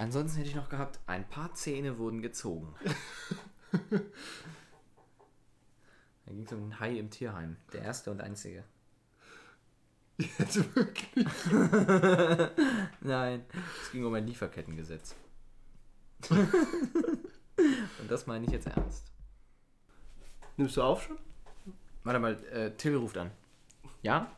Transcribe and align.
Ansonsten 0.00 0.38
hätte 0.38 0.48
ich 0.48 0.56
noch 0.56 0.70
gehabt, 0.70 0.98
ein 1.06 1.28
paar 1.28 1.52
Zähne 1.52 1.98
wurden 1.98 2.22
gezogen. 2.22 2.74
da 3.90 3.98
ging 6.26 6.46
es 6.46 6.52
um 6.54 6.62
einen 6.62 6.80
Hai 6.80 6.96
im 6.96 7.10
Tierheim. 7.10 7.58
Der 7.74 7.82
erste 7.82 8.10
und 8.10 8.22
einzige. 8.22 8.64
Jetzt 10.16 10.74
wirklich. 10.74 11.28
Nein, 13.02 13.44
es 13.82 13.92
ging 13.92 14.06
um 14.06 14.14
ein 14.14 14.26
Lieferkettengesetz. 14.26 15.14
und 16.30 16.48
das 18.08 18.26
meine 18.26 18.46
ich 18.46 18.52
jetzt 18.52 18.68
ernst. 18.68 19.12
Nimmst 20.56 20.78
du 20.78 20.82
auf 20.82 21.02
schon? 21.02 21.18
Warte 22.04 22.20
mal, 22.20 22.42
äh, 22.44 22.74
Till 22.74 22.96
ruft 22.96 23.18
an. 23.18 23.30
Ja? 24.00 24.34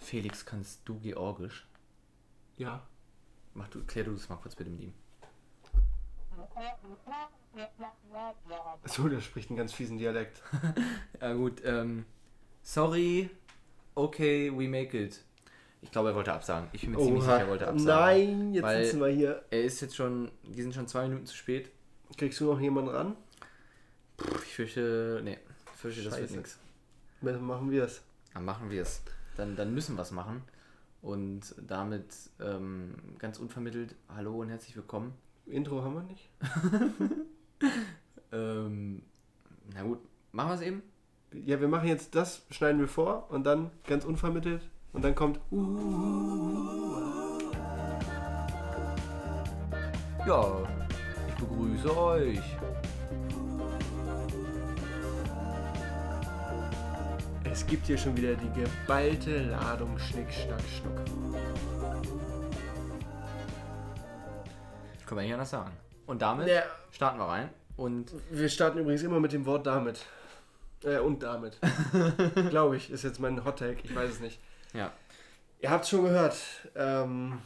Felix, 0.00 0.46
kannst 0.46 0.82
du 0.84 1.00
Georgisch? 1.00 1.66
Ja. 2.62 2.82
Mach 3.54 3.68
du, 3.68 3.84
klär 3.84 4.04
du 4.04 4.12
das 4.12 4.28
mal 4.28 4.36
kurz 4.36 4.54
bitte 4.54 4.70
mit 4.70 4.80
ihm. 4.80 4.94
So, 8.86 9.08
der 9.08 9.20
spricht 9.20 9.50
einen 9.50 9.56
ganz 9.56 9.72
fiesen 9.72 9.98
Dialekt. 9.98 10.42
Ja 11.20 11.34
gut, 11.34 11.62
ähm, 11.64 12.04
sorry, 12.62 13.30
okay, 13.94 14.50
we 14.50 14.66
make 14.68 14.98
it. 14.98 15.22
Ich 15.82 15.90
glaube, 15.92 16.08
er 16.10 16.14
wollte 16.16 16.32
absagen. 16.32 16.68
Ich 16.72 16.80
bin 16.82 16.92
mir 16.92 16.98
ziemlich 16.98 17.22
sicher, 17.22 17.38
er 17.40 17.48
wollte 17.48 17.68
absagen. 17.68 17.84
Nein, 17.86 18.54
jetzt 18.54 18.64
Weil- 18.64 18.84
sitzen 18.84 19.00
wir 19.00 19.08
hier. 19.08 19.44
Er 19.50 19.62
ist 19.62 19.80
jetzt 19.80 19.94
schon, 19.96 20.30
die 20.42 20.62
sind 20.62 20.74
schon 20.74 20.88
zwei 20.88 21.06
Minuten 21.08 21.26
zu 21.26 21.36
spät. 21.36 21.70
Kriegst 22.16 22.40
du 22.40 22.46
noch 22.52 22.60
jemanden 22.60 22.90
ran? 22.90 23.16
Ich 24.44 24.54
fürchte, 24.54 25.20
nee, 25.24 25.38
ich 25.72 25.78
fürchte, 25.80 26.02
das 26.04 26.12
wird 26.14 26.22
Scheiße. 26.28 26.36
nichts. 26.38 26.58
Dann 27.20 27.42
machen 27.42 27.70
wir 27.70 27.84
es. 27.84 28.02
Dann 28.34 28.44
machen 28.44 28.70
wir 28.70 28.82
es. 28.82 29.02
Dann, 29.36 29.54
dann 29.56 29.72
müssen 29.74 29.96
wir 29.96 30.02
es 30.02 30.10
machen. 30.10 30.42
Und 31.02 31.54
damit 31.60 32.30
ähm, 32.40 32.94
ganz 33.18 33.38
unvermittelt, 33.38 33.94
hallo 34.08 34.40
und 34.40 34.48
herzlich 34.48 34.74
willkommen. 34.76 35.12
Intro 35.44 35.82
haben 35.82 35.94
wir 35.94 36.02
nicht. 36.04 36.30
Ähm, 38.32 39.02
na 39.74 39.82
gut, 39.82 39.98
machen 40.32 40.50
wir 40.50 40.54
es 40.54 40.62
eben. 40.62 40.82
Ja, 41.44 41.60
wir 41.60 41.68
machen 41.68 41.86
jetzt 41.86 42.14
das, 42.14 42.46
schneiden 42.50 42.80
wir 42.80 42.88
vor 42.88 43.30
und 43.30 43.44
dann 43.44 43.70
ganz 43.86 44.06
unvermittelt 44.06 44.62
und 44.94 45.04
dann 45.04 45.14
kommt. 45.14 45.38
Uh, 45.50 47.38
Ja, 50.26 50.62
ich 51.28 51.34
begrüße 51.34 51.96
euch. 51.96 52.40
Es 57.52 57.66
gibt 57.66 57.86
hier 57.86 57.98
schon 57.98 58.16
wieder 58.16 58.34
die 58.34 58.50
geballte 58.60 59.42
Ladung 59.44 59.98
Schnick, 59.98 60.32
Schnack, 60.32 60.60
Schnuck. 60.62 60.96
Können 65.06 65.18
wir 65.20 65.22
nicht 65.24 65.32
anders 65.34 65.50
sagen. 65.50 65.70
Und 66.06 66.22
damit 66.22 66.48
Ja. 66.48 66.62
starten 66.90 67.18
wir 67.18 67.26
rein. 67.26 67.50
Und 67.76 68.12
Wir 68.30 68.48
starten 68.48 68.78
übrigens 68.78 69.02
immer 69.02 69.20
mit 69.20 69.32
dem 69.32 69.44
Wort 69.46 69.66
damit. 69.66 70.04
Äh, 70.84 70.98
und 70.98 71.22
damit. 71.22 71.58
Glaube 72.50 72.76
ich, 72.76 72.90
ist 72.90 73.04
jetzt 73.04 73.20
mein 73.20 73.44
Hot 73.44 73.58
Take, 73.58 73.78
ich 73.84 73.94
weiß 73.94 74.10
es 74.10 74.20
nicht. 74.20 74.40
ja, 74.72 74.90
Ihr 75.60 75.70
habt 75.70 75.84
es 75.84 75.90
schon 75.90 76.02
gehört. 76.04 76.36
Ähm, 76.74 77.38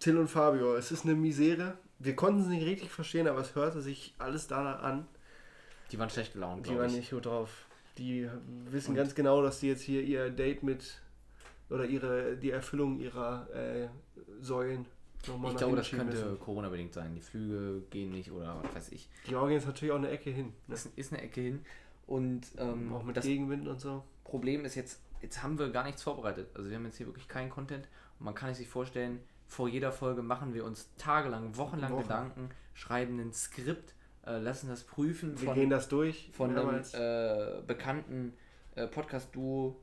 Till 0.00 0.16
und 0.16 0.28
Fabio, 0.28 0.74
es 0.76 0.90
ist 0.90 1.04
eine 1.04 1.14
Misere. 1.14 1.74
Wir 1.98 2.16
konnten 2.16 2.40
es 2.42 2.46
nicht 2.46 2.64
richtig 2.64 2.90
verstehen, 2.90 3.26
aber 3.28 3.40
es 3.40 3.54
hörte 3.54 3.82
sich 3.82 4.14
alles 4.18 4.46
danach 4.46 4.82
an. 4.82 5.06
die 5.92 5.98
waren 5.98 6.08
schlecht 6.10 6.32
gelaunt, 6.34 6.66
Die 6.66 6.76
waren 6.78 6.86
ich. 6.88 6.96
nicht 6.96 7.10
gut 7.10 7.26
drauf. 7.26 7.50
Die 7.98 8.28
wissen 8.70 8.90
Und- 8.90 8.96
ganz 8.96 9.14
genau, 9.14 9.42
dass 9.42 9.60
die 9.60 9.68
jetzt 9.68 9.82
hier 9.82 10.02
ihr 10.02 10.30
Date 10.30 10.62
mit 10.62 11.00
oder 11.70 11.84
ihre 11.84 12.36
die 12.36 12.50
Erfüllung 12.50 12.98
ihrer 13.00 13.48
äh, 13.54 13.88
Säulen 14.40 14.86
nochmal 15.26 15.52
Ich 15.52 15.58
glaube, 15.58 15.76
das 15.76 15.90
könnte. 15.90 16.36
Corona-bedingt 16.40 16.94
sein. 16.94 17.14
Die 17.14 17.20
Flüge 17.20 17.82
gehen 17.90 18.10
nicht 18.12 18.30
oder 18.30 18.62
was 18.62 18.74
weiß 18.74 18.92
ich. 18.92 19.08
Georgien 19.26 19.58
ist 19.58 19.66
natürlich 19.66 19.92
auch 19.92 19.98
eine 19.98 20.10
Ecke 20.10 20.30
hin. 20.30 20.46
Ne? 20.46 20.52
Das 20.68 20.86
ist 20.86 21.12
eine 21.12 21.22
Ecke 21.22 21.40
hin. 21.40 21.64
Und 22.06 22.46
ähm, 22.56 22.92
auch 22.94 23.02
mit 23.02 23.16
das 23.16 23.24
Gegenwind 23.24 23.68
und 23.68 23.80
so. 23.80 24.02
Problem 24.24 24.64
ist 24.64 24.76
jetzt, 24.76 25.00
jetzt 25.20 25.42
haben 25.42 25.58
wir 25.58 25.68
gar 25.70 25.84
nichts 25.84 26.02
vorbereitet. 26.02 26.48
Also 26.54 26.70
wir 26.70 26.76
haben 26.76 26.84
jetzt 26.86 26.96
hier 26.96 27.06
wirklich 27.06 27.28
keinen 27.28 27.50
Content. 27.50 27.86
Und 28.18 28.24
man 28.24 28.34
kann 28.34 28.54
sich 28.54 28.68
vorstellen, 28.68 29.20
vor 29.46 29.68
jeder 29.68 29.92
Folge 29.92 30.22
machen 30.22 30.54
wir 30.54 30.64
uns 30.64 30.88
tagelang, 30.96 31.56
wochenlang 31.56 31.92
Wochen. 31.92 32.02
Gedanken, 32.02 32.48
schreiben 32.74 33.18
ein 33.18 33.32
Skript, 33.32 33.94
äh, 34.28 34.38
lassen 34.38 34.68
das 34.68 34.84
prüfen 34.84 35.40
Wir 35.40 35.46
von, 35.46 35.54
gehen 35.54 35.70
das 35.70 35.88
durch. 35.88 36.30
von 36.32 36.56
einem 36.56 36.82
äh, 36.92 37.62
bekannten 37.66 38.34
äh, 38.74 38.86
Podcast-Duo, 38.86 39.80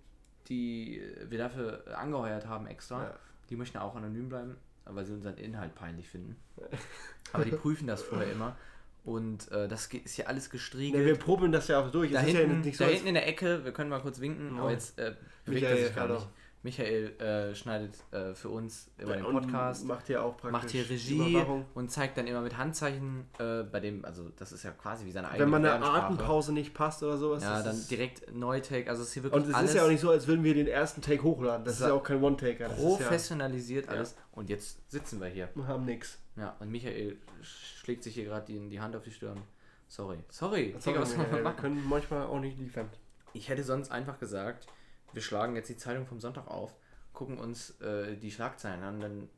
die 0.50 1.02
wir 1.30 1.38
dafür 1.38 1.84
angeheuert 1.98 2.48
haben 2.48 2.68
extra. 2.68 3.04
Ja. 3.04 3.20
Die 3.50 3.56
möchten 3.56 3.78
auch 3.80 3.96
anonym 3.96 4.30
bleiben, 4.30 4.56
weil 4.86 5.06
sie 5.06 5.14
unseren 5.14 5.38
Inhalt 5.38 5.74
peinlich 5.76 6.08
finden. 6.08 6.36
Aber 7.34 7.44
die 7.46 7.52
prüfen 7.52 7.88
das 7.88 8.02
vorher 8.04 8.32
immer. 8.32 8.56
Und 9.04 9.52
äh, 9.52 9.68
das 9.68 9.86
ist 9.88 10.18
ja 10.18 10.26
alles 10.26 10.46
Ne, 10.48 10.52
gestriegelt. 10.54 11.06
wir 11.06 11.16
probieren 11.16 11.52
das 11.52 11.68
ja 11.68 11.80
auch 11.80 11.92
durch. 11.92 12.12
da 12.12 12.22
ist 12.22 12.34
ja 12.34 12.40
hinten, 12.40 12.62
nicht 12.62 12.78
so, 12.78 12.86
da 12.86 12.90
hinten 12.90 13.08
in 13.08 13.14
der 13.14 13.28
Ecke, 13.28 13.64
wir 13.64 13.72
können 13.72 13.90
mal 13.90 14.02
kurz 14.02 14.20
winken, 14.20 14.56
Ja. 14.56 14.62
aber 14.64 14.72
jetzt 14.72 14.98
äh, 14.98 15.14
bewegt 15.46 15.62
Michael, 15.62 15.78
er 15.80 15.86
sich 15.88 15.96
gar 15.96 16.04
hallo. 16.08 16.16
nicht. 16.16 16.28
Michael 16.66 17.16
äh, 17.22 17.54
schneidet 17.54 17.94
äh, 18.12 18.34
für 18.34 18.50
uns 18.50 18.90
über 18.98 19.16
den 19.16 19.24
und 19.24 19.40
Podcast, 19.40 19.86
Macht 19.86 20.08
hier 20.08 20.24
auch 20.24 20.36
praktisch 20.36 20.52
macht 20.52 20.70
hier 20.72 20.90
Regie 20.90 21.46
und 21.76 21.92
zeigt 21.92 22.18
dann 22.18 22.26
immer 22.26 22.42
mit 22.42 22.58
Handzeichen, 22.58 23.28
äh, 23.38 23.62
bei 23.62 23.80
dem, 23.80 24.04
also 24.04 24.30
das 24.36 24.52
ist 24.52 24.64
ja 24.64 24.72
quasi 24.72 25.06
wie 25.06 25.12
seine 25.12 25.28
eigene 25.28 25.44
Wenn 25.44 25.50
man 25.52 25.64
eine. 25.64 25.86
Atempause 25.86 26.54
nicht 26.54 26.74
passt 26.74 27.04
oder 27.04 27.18
sowas. 27.18 27.44
Ja, 27.44 27.62
das 27.62 27.66
dann 27.66 27.88
direkt 27.88 28.34
Neutake, 28.34 28.90
also 28.90 29.04
es 29.04 29.10
ist 29.10 29.14
hier 29.14 29.24
wirklich 29.24 29.46
Und 29.46 29.56
es 29.56 29.62
ist 29.62 29.76
ja 29.76 29.86
auch 29.86 29.90
nicht 29.90 30.00
so, 30.00 30.10
als 30.10 30.26
würden 30.26 30.44
wir 30.44 30.56
den 30.56 30.66
ersten 30.66 31.04
Take 31.04 31.22
hochladen. 31.22 31.64
Das 31.66 31.76
ist 31.76 31.82
ja 31.82 31.94
auch 31.94 32.04
kein 32.04 32.22
One-Taker. 32.24 32.70
Professionalisiert 32.70 33.88
alles. 33.88 34.16
Und 34.32 34.50
jetzt 34.50 34.92
sitzen 34.92 35.22
wir 35.22 35.28
hier. 35.28 35.46
ja, 35.46 35.50
wir 35.56 35.68
haben 35.68 35.86
nix. 35.86 36.18
Ja, 36.36 36.56
und 36.60 36.72
Michael 36.72 37.18
schlägt 37.44 38.04
sich 38.04 38.16
hier 38.16 38.26
gerade 38.26 38.46
die, 38.48 38.70
die 38.70 38.80
Hand 38.82 38.96
auf 38.96 39.04
die 39.04 39.12
Stirn. 39.12 39.40
Sorry. 39.88 40.18
Sorry. 40.30 40.72
Das 40.74 40.84
Digga, 40.84 41.02
was 41.02 41.16
wir 41.16 41.42
machen? 41.44 41.58
können 41.58 41.88
manchmal 41.88 42.26
auch 42.26 42.40
nicht 42.40 42.58
liefern. 42.58 42.90
Ich 43.34 43.50
hätte 43.50 43.64
sonst 43.64 43.92
einfach 43.92 44.20
gesagt, 44.20 44.66
wir 45.14 45.22
schlagen 45.22 45.56
jetzt 45.56 45.70
die 45.70 45.78
Zeitung 45.78 46.06
vom 46.06 46.20
Sonntag 46.20 46.48
auf, 46.48 46.76
gucken 47.14 47.38
uns 47.38 47.80
äh, 47.82 48.16
die 48.18 48.32
Schlagzeilen 48.32 48.84
an, 48.84 49.00
dann 49.00 49.30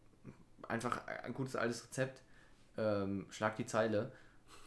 einfach 0.67 1.05
ein 1.07 1.33
gutes 1.33 1.55
altes 1.55 1.83
Rezept, 1.85 2.22
ähm, 2.78 3.25
schlag 3.29 3.55
die 3.55 3.66
Zeile. 3.66 4.11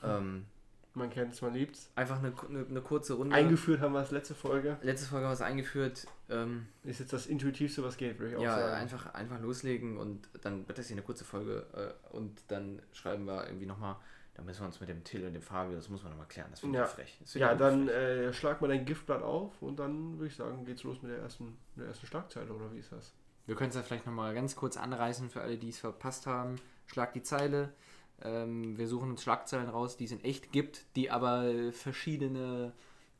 Ähm, 0.03 0.47
Man 0.95 1.11
kennt 1.11 1.33
es, 1.35 1.43
man 1.43 1.53
liebt 1.55 1.77
es. 1.77 1.91
einfach 1.95 2.19
eine, 2.19 2.33
eine, 2.49 2.67
eine 2.67 2.81
kurze 2.81 3.15
Runde. 3.15 3.35
Eingeführt 3.37 3.81
haben 3.81 3.93
wir 3.93 4.01
es 4.01 4.11
letzte 4.11 4.35
Folge. 4.35 4.77
Letzte 4.83 5.07
Folge 5.09 5.27
haben 5.27 5.31
wir 5.31 5.35
es 5.35 5.43
eingeführt. 5.43 6.07
Ähm, 6.29 6.67
Ist 6.85 7.01
jetzt 7.01 7.13
das 7.13 7.27
Intuitivste, 7.27 7.83
was 7.85 7.97
geht, 7.97 8.19
würde 8.19 8.33
ich 8.33 8.37
auch 8.39 8.43
ja, 8.43 8.59
sagen. 8.59 8.75
einfach, 8.75 9.15
einfach 9.15 9.41
loslegen 9.41 9.99
und 9.99 10.29
dann 10.43 10.67
wird 10.67 10.79
das 10.79 10.87
hier 10.87 10.95
eine 10.97 11.05
kurze 11.05 11.25
Folge 11.25 11.67
äh, 11.75 12.17
und 12.17 12.43
dann 12.49 12.81
schreiben 12.93 13.25
wir 13.27 13.47
irgendwie 13.47 13.67
nochmal, 13.67 13.97
da 14.35 14.43
müssen 14.43 14.61
wir 14.63 14.67
uns 14.67 14.81
mit 14.81 14.89
dem 14.89 15.05
Till 15.05 15.27
und 15.27 15.33
dem 15.35 15.43
Fabio, 15.43 15.77
das 15.77 15.89
muss 15.89 16.03
man 16.03 16.13
nochmal 16.13 16.29
klären. 16.29 16.49
Das 16.51 16.61
finde 16.61 16.79
ich 16.79 16.83
Ja. 16.85 16.87
frech. 16.89 17.17
Das 17.21 17.33
finde 17.33 17.47
Ja, 17.47 17.53
ich 17.53 17.59
dann 17.59 17.87
frech. 17.87 17.97
äh, 17.97 18.33
schlag 18.33 18.61
mal 18.61 18.69
dein 18.69 18.85
Giftblatt 18.85 19.23
auf 19.23 19.61
und 19.63 19.79
dann 19.79 20.15
würde 20.19 20.27
ich 20.29 20.37
sagen, 20.37 20.65
geht's 20.65 20.83
los 20.83 21.03
mit 21.03 21.11
der 21.13 21.19
ersten, 21.19 21.57
der 21.77 21.87
ersten 21.87 22.07
Schlagzeile, 22.07 22.53
oder 22.53 22.73
wie 22.73 22.79
ist 22.79 22.93
das? 22.93 23.13
Wir 23.47 23.57
können 23.57 23.71
es 23.71 23.77
ja 23.77 23.83
vielleicht 23.83 24.07
nochmal 24.07 24.33
ganz 24.35 24.55
kurz 24.55 24.77
anreißen 24.77 25.29
für 25.31 25.41
alle, 25.43 25.59
die 25.59 25.71
es 25.71 25.79
verpasst 25.79 26.27
haben. 26.27 26.57
Schlag 26.87 27.13
die 27.13 27.23
Zeile. 27.23 27.73
Ähm, 28.23 28.77
wir 28.79 28.87
suchen 28.87 29.11
uns 29.11 29.23
Schlagzeilen 29.23 29.69
raus, 29.69 29.97
die 29.97 30.05
es 30.05 30.13
in 30.13 30.23
echt 30.23 30.53
gibt, 30.53 30.85
die 30.95 31.11
aber 31.11 31.73
verschiedene 31.73 32.73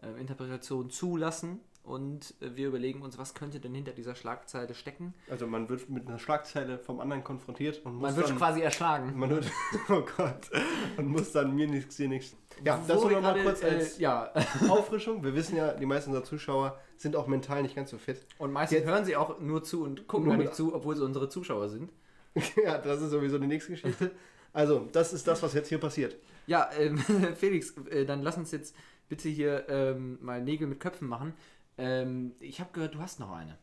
äh, 0.03 0.21
Interpretationen 0.21 0.91
zulassen. 0.91 1.61
Und 1.83 2.35
äh, 2.41 2.55
wir 2.57 2.69
überlegen 2.69 3.01
uns, 3.03 3.17
was 3.19 3.35
könnte 3.35 3.59
denn 3.59 3.75
hinter 3.75 3.93
dieser 3.93 4.15
Schlagzeile 4.15 4.75
stecken. 4.75 5.15
Also 5.31 5.47
man 5.47 5.69
wird 5.69 5.89
mit 5.89 6.07
einer 6.07 6.19
Schlagzeile 6.19 6.79
vom 6.79 7.01
anderen 7.01 7.25
konfrontiert 7.25 7.81
und 7.85 7.95
muss 7.95 8.03
Man 8.03 8.17
wird 8.17 8.29
dann, 8.29 8.37
quasi 8.37 8.61
erschlagen. 8.61 9.19
man 9.19 9.31
wird, 9.31 9.47
oh 9.89 10.03
Gott, 10.17 10.51
und 10.99 11.07
muss 11.09 11.33
dann 11.33 11.55
mir 11.55 11.67
nichts, 11.67 11.97
dir 11.97 12.09
nichts. 12.09 12.37
Ja, 12.63 12.81
das 12.87 13.03
nur 13.03 13.21
mal 13.21 13.43
kurz 13.43 13.65
als 13.65 13.99
Äh, 13.99 14.03
ja, 14.03 14.31
Auffrischung. 14.69 15.25
Wir 15.25 15.35
wissen 15.35 15.57
ja, 15.57 15.73
die 15.73 15.87
meisten 15.87 16.11
unserer 16.11 16.25
Zuschauer 16.25 16.79
sind 16.97 17.17
auch 17.17 17.27
mental 17.27 17.63
nicht 17.63 17.75
ganz 17.75 17.91
so 17.91 17.99
fit. 17.99 18.27
und 18.39 18.53
meistens 18.53 18.79
Jetzt- 18.81 18.87
hören 18.87 19.05
sie 19.07 19.17
auch 19.17 19.41
nur 19.41 19.63
zu 19.65 19.83
und 19.83 20.07
gucken 20.07 20.27
Nur 20.27 20.37
gar 20.37 20.43
nicht 20.43 20.55
zu, 20.55 20.75
obwohl 20.75 20.95
sie 20.97 21.05
unsere 21.05 21.29
Zuschauer 21.31 21.71
sind. 21.71 21.91
ja, 22.63 22.77
das 22.79 23.01
ist 23.01 23.11
sowieso 23.11 23.39
die 23.39 23.47
nächste 23.47 23.73
Geschichte. 23.73 24.11
Also, 24.53 24.87
das 24.93 25.13
ist 25.13 25.27
das, 25.27 25.43
was 25.43 25.55
jetzt 25.55 25.69
hier 25.69 25.79
passiert. 25.79 26.17
Ja, 26.47 26.69
ähm, 26.79 26.99
Felix, 27.37 27.75
äh, 27.89 28.05
dann 28.05 28.23
lass 28.23 28.37
uns 28.37 28.51
jetzt 28.53 28.75
bitte 29.09 29.29
hier 29.29 29.69
ähm, 29.69 30.19
mal 30.21 30.43
Nägel 30.43 30.67
mit 30.69 30.79
Köpfen 30.81 31.09
machen. 31.09 31.35
Ähm, 31.81 32.33
ich 32.41 32.61
habe 32.61 32.71
gehört, 32.73 32.95
du 32.95 33.01
hast 33.01 33.21
noch 33.21 33.33
eine. 33.33 33.57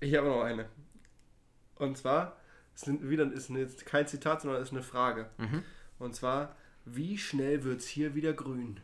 Ich 0.00 0.14
habe 0.14 0.28
noch 0.28 0.42
eine. 0.42 0.68
Und 1.76 1.98
zwar, 1.98 2.36
ist 2.74 2.86
wieder 3.02 3.30
ist 3.32 3.50
jetzt 3.50 3.86
kein 3.86 4.06
Zitat, 4.06 4.42
sondern 4.42 4.62
ist 4.62 4.72
eine 4.72 4.82
Frage. 4.82 5.30
Mhm. 5.38 5.62
Und 5.98 6.14
zwar, 6.14 6.54
wie 6.84 7.18
schnell 7.18 7.64
wird 7.64 7.80
es 7.80 7.86
hier 7.88 8.14
wieder 8.14 8.32
grün? 8.32 8.80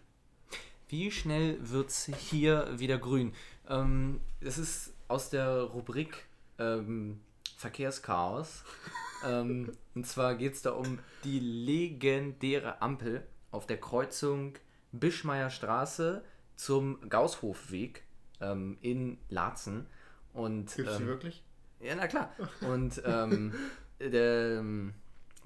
Wie 0.88 1.10
schnell 1.10 1.58
wird 1.60 1.90
es 1.90 2.04
hier 2.04 2.78
wieder 2.78 2.98
grün? 2.98 3.32
Ähm, 3.68 4.20
das 4.40 4.58
ist 4.58 4.94
aus 5.08 5.30
der 5.30 5.62
Rubrik 5.62 6.26
ähm, 6.58 7.20
Verkehrschaos. 7.56 8.64
ähm, 9.26 9.72
und 9.94 10.06
zwar 10.06 10.34
geht 10.34 10.54
es 10.54 10.62
da 10.62 10.72
um 10.72 10.98
die 11.24 11.40
legendäre 11.40 12.82
Ampel 12.82 13.26
auf 13.50 13.66
der 13.66 13.78
Kreuzung 13.78 14.54
Bischmeier 14.92 15.50
Straße 15.50 16.24
zum 16.56 16.98
Gaußhofweg 17.08 18.02
ähm, 18.42 18.76
in 18.80 19.18
Laatzen. 19.30 19.86
Und 20.34 20.74
Gibt 20.76 20.88
es 20.88 20.96
die 20.96 21.02
ähm, 21.02 21.08
wirklich? 21.08 21.42
ja, 21.80 21.94
na 21.94 22.06
klar. 22.08 22.32
Und 22.62 23.00
ähm, 23.04 23.52
ähm, 24.00 24.94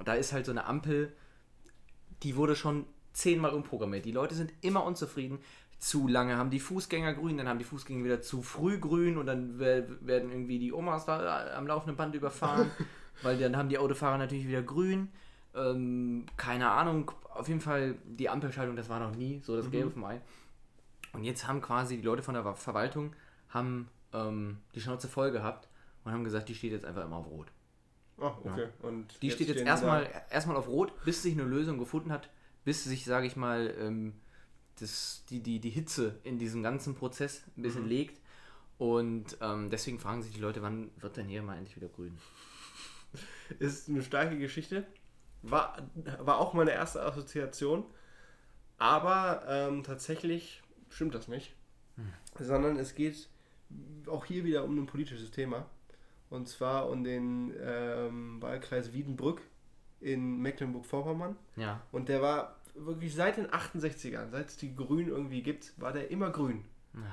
da 0.05 0.15
ist 0.15 0.33
halt 0.33 0.47
so 0.47 0.53
eine 0.53 0.65
Ampel, 0.67 1.13
die 2.23 2.37
wurde 2.37 2.57
schon 2.57 2.87
zehnmal 3.13 3.53
umprogrammiert. 3.53 4.05
Die 4.05 4.13
Leute 4.13 4.35
sind 4.35 4.53
immer 4.61 4.85
unzufrieden. 4.85 5.39
Zu 5.79 6.09
lange 6.09 6.37
haben 6.37 6.51
die 6.51 6.61
Fußgänger 6.61 7.13
grün, 7.15 7.37
dann 7.37 7.49
haben 7.49 7.59
die 7.59 7.65
Fußgänger 7.65 8.03
wieder 8.05 8.23
zu 8.23 8.41
früh 8.43 8.79
grün 8.79 9.19
und 9.19 9.27
dann 9.27 9.59
wer- 9.59 9.87
werden 10.07 10.31
irgendwie 10.31 10.59
die 10.59 10.73
Omas 10.73 11.05
da 11.05 11.55
am 11.55 11.67
laufenden 11.67 11.97
Band 11.97 12.15
überfahren, 12.15 12.71
weil 13.23 13.39
dann 13.39 13.57
haben 13.57 13.69
die 13.69 13.77
Autofahrer 13.79 14.17
natürlich 14.17 14.49
wieder 14.49 14.63
grün. 14.63 15.09
Ähm, 15.55 16.25
keine 16.39 16.71
Ahnung, 16.71 17.11
auf 17.35 17.49
jeden 17.49 17.61
Fall 17.61 17.97
die 18.07 18.29
Ampelschaltung, 18.31 18.75
das 18.77 18.89
war 18.89 19.01
noch 19.01 19.15
nie 19.15 19.41
so 19.43 19.55
das 19.57 19.71
Gelbe 19.71 19.91
vom 19.91 20.05
Ei. 20.05 20.21
Und 21.17 21.25
jetzt 21.25 21.47
haben 21.47 21.61
quasi 21.61 21.97
die 21.97 22.03
Leute 22.03 22.23
von 22.23 22.35
der 22.35 22.43
Ver- 22.43 22.57
Verwaltung 22.57 23.15
haben 23.49 23.89
ähm, 24.13 24.59
die 24.75 24.81
Schnauze 24.81 25.09
voll 25.09 25.31
gehabt 25.33 25.69
und 26.05 26.13
haben 26.13 26.25
gesagt, 26.25 26.49
die 26.49 26.55
steht 26.55 26.73
jetzt 26.73 26.85
einfach 26.85 27.05
immer 27.05 27.17
auf 27.17 27.27
Rot. 27.27 27.49
Ah, 28.19 28.33
okay. 28.45 28.69
Und 28.83 29.23
Die 29.23 29.31
steht 29.31 29.49
jetzt 29.49 29.57
stehen 29.57 29.67
sie 29.67 29.71
erstmal 29.71 30.09
erstmal 30.31 30.57
auf 30.57 30.69
Rot, 30.69 30.93
bis 31.05 31.23
sich 31.23 31.35
eine 31.35 31.45
Lösung 31.45 31.79
gefunden 31.79 32.13
hat, 32.13 32.31
bis 32.65 32.85
sich, 32.85 33.05
sage 33.05 33.27
ich 33.27 33.37
mal, 33.37 33.75
ähm, 33.79 34.15
das, 34.81 35.25
die, 35.31 35.41
die, 35.43 35.61
die 35.61 35.71
Hitze 35.71 36.19
in 36.25 36.39
diesem 36.39 36.63
ganzen 36.63 36.95
Prozess 36.95 37.43
ein 37.57 37.63
bisschen 37.63 37.85
Mhm. 37.85 37.89
legt. 37.89 38.21
Und 38.79 39.39
ähm, 39.41 39.71
deswegen 39.71 39.99
fragen 39.99 40.23
sich 40.23 40.35
die 40.35 40.41
Leute, 40.41 40.63
wann 40.63 40.91
wird 40.99 41.17
denn 41.17 41.29
hier 41.29 41.43
mal 41.43 41.57
endlich 41.57 41.77
wieder 41.77 41.89
grün? 41.89 42.19
Ist 43.59 43.89
eine 43.89 44.03
starke 44.03 44.39
Geschichte. 44.39 44.87
War, 45.43 45.79
war 46.21 46.39
auch 46.39 46.53
meine 46.55 46.73
erste 46.73 47.03
Assoziation. 47.03 47.85
Aber 48.79 49.45
ähm, 49.49 49.83
tatsächlich 49.85 50.63
stimmt 50.91 51.15
das 51.15 51.29
nicht. 51.29 51.55
Sondern 52.39 52.77
es 52.77 52.95
geht 52.95 53.29
auch 54.07 54.25
hier 54.25 54.45
wieder 54.45 54.65
um 54.65 54.79
ein 54.79 54.87
politisches 54.87 55.31
Thema. 55.31 55.67
Und 56.29 56.49
zwar 56.49 56.89
um 56.89 57.05
den 57.05 57.55
ähm, 57.61 58.43
Wahlkreis 58.43 58.93
Wiedenbrück 58.93 59.41
in 60.01 60.39
Mecklenburg-Vorpommern. 60.39 61.37
Ja. 61.57 61.81
Und 61.93 62.09
der 62.09 62.21
war 62.21 62.57
wirklich 62.75 63.15
seit 63.15 63.39
den 63.39 63.47
68ern, 63.47 64.31
seit 64.31 64.49
es 64.49 64.57
die 64.57 64.75
Grünen 64.75 65.09
irgendwie 65.09 65.43
gibt, 65.43 65.73
war 65.81 65.93
der 65.93 66.11
immer 66.11 66.31
grün. 66.31 66.65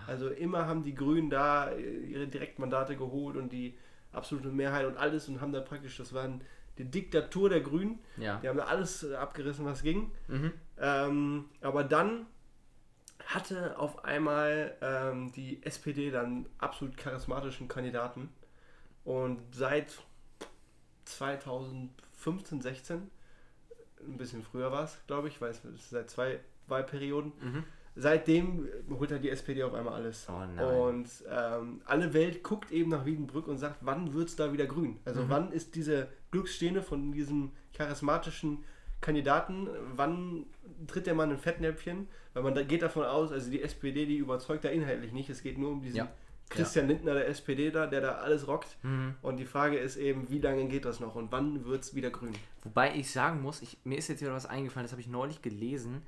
Also 0.07 0.29
immer 0.29 0.65
haben 0.65 0.83
die 0.83 0.95
Grünen 0.95 1.29
da 1.29 1.71
ihre 1.73 2.27
Direktmandate 2.27 2.95
geholt 2.95 3.35
und 3.35 3.51
die 3.51 3.77
absolute 4.11 4.49
Mehrheit 4.49 4.85
und 4.85 4.97
alles 4.97 5.27
und 5.27 5.41
haben 5.41 5.51
da 5.51 5.59
praktisch, 5.59 5.97
das 5.97 6.13
war 6.13 6.29
die 6.77 6.85
Diktatur 6.85 7.49
der 7.49 7.61
Grünen. 7.61 7.99
Ja. 8.17 8.39
Die 8.41 8.47
haben 8.47 8.57
da 8.57 8.65
alles 8.65 9.05
abgerissen, 9.11 9.65
was 9.65 9.83
ging. 9.83 10.11
Mhm. 10.27 10.53
Ähm, 10.79 11.45
aber 11.61 11.83
dann 11.83 12.25
hatte 13.33 13.77
auf 13.79 14.03
einmal 14.05 14.75
ähm, 14.81 15.31
die 15.31 15.61
SPD 15.63 16.11
dann 16.11 16.45
absolut 16.59 16.97
charismatischen 16.97 17.67
Kandidaten. 17.67 18.29
Und 19.03 19.39
seit 19.53 19.93
2015, 21.05 22.61
16, 22.61 23.09
ein 24.07 24.17
bisschen 24.17 24.43
früher 24.43 24.71
war 24.71 24.83
es, 24.83 24.97
glaube 25.07 25.27
ich, 25.27 25.39
weil 25.41 25.51
es 25.51 25.61
seit 25.89 26.09
zwei 26.09 26.39
Wahlperioden, 26.67 27.31
Mhm. 27.41 27.63
seitdem 27.95 28.67
holt 28.89 29.11
dann 29.11 29.21
die 29.21 29.29
SPD 29.29 29.63
auf 29.63 29.73
einmal 29.73 29.93
alles. 29.93 30.27
Oh. 30.29 30.87
Und 30.87 31.09
ähm, 31.29 31.81
alle 31.85 32.13
Welt 32.13 32.43
guckt 32.43 32.71
eben 32.71 32.89
nach 32.89 33.05
Wiedenbrück 33.05 33.47
und 33.47 33.57
sagt, 33.57 33.77
wann 33.81 34.13
wird 34.13 34.29
es 34.29 34.35
da 34.35 34.51
wieder 34.53 34.65
grün? 34.65 34.99
Also 35.05 35.21
Mhm. 35.23 35.29
wann 35.29 35.51
ist 35.51 35.75
diese 35.75 36.07
Glückssträhne 36.31 36.81
von 36.81 37.11
diesem 37.11 37.51
charismatischen 37.73 38.63
Kandidaten, 39.03 39.67
wann 39.95 40.45
tritt 40.87 41.05
der 41.05 41.13
Mann 41.13 41.29
in 41.29 41.37
Fettnäpfchen? 41.37 42.07
Weil 42.33 42.41
man 42.41 42.55
da 42.55 42.63
geht 42.63 42.81
davon 42.81 43.03
aus, 43.03 43.31
also 43.31 43.51
die 43.51 43.61
SPD, 43.61 44.07
die 44.07 44.17
überzeugt 44.17 44.63
da 44.63 44.69
inhaltlich 44.69 45.11
nicht. 45.11 45.29
Es 45.29 45.43
geht 45.43 45.59
nur 45.59 45.69
um 45.71 45.81
diesen 45.81 45.97
Ja. 45.97 46.11
Christian 46.49 46.87
Lindner 46.87 47.13
der 47.13 47.27
SPD 47.27 47.71
da, 47.71 47.85
der 47.87 48.01
da 48.01 48.11
alles 48.15 48.47
rockt. 48.47 48.77
Mhm. 48.83 49.15
Und 49.21 49.37
die 49.37 49.45
Frage 49.45 49.77
ist 49.77 49.97
eben, 49.97 50.29
wie 50.29 50.39
lange 50.39 50.67
geht 50.67 50.85
das 50.85 50.99
noch 50.99 51.15
und 51.15 51.31
wann 51.31 51.65
wird 51.65 51.83
es 51.83 51.95
wieder 51.95 52.09
grün? 52.09 52.33
Wobei 52.63 52.95
ich 52.95 53.11
sagen 53.11 53.41
muss, 53.41 53.61
ich, 53.61 53.77
mir 53.83 53.97
ist 53.97 54.07
jetzt 54.07 54.21
wieder 54.21 54.33
was 54.33 54.45
eingefallen, 54.45 54.85
das 54.85 54.91
habe 54.91 55.01
ich 55.01 55.07
neulich 55.07 55.41
gelesen. 55.41 56.03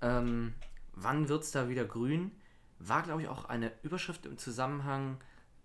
Ähm, 0.00 0.54
wann 0.94 1.28
wird 1.28 1.42
es 1.42 1.50
da 1.52 1.68
wieder 1.68 1.84
grün? 1.84 2.30
War, 2.78 3.02
glaube 3.02 3.22
ich, 3.22 3.28
auch 3.28 3.44
eine 3.44 3.72
Überschrift 3.82 4.26
im 4.26 4.38
Zusammenhang 4.38 5.18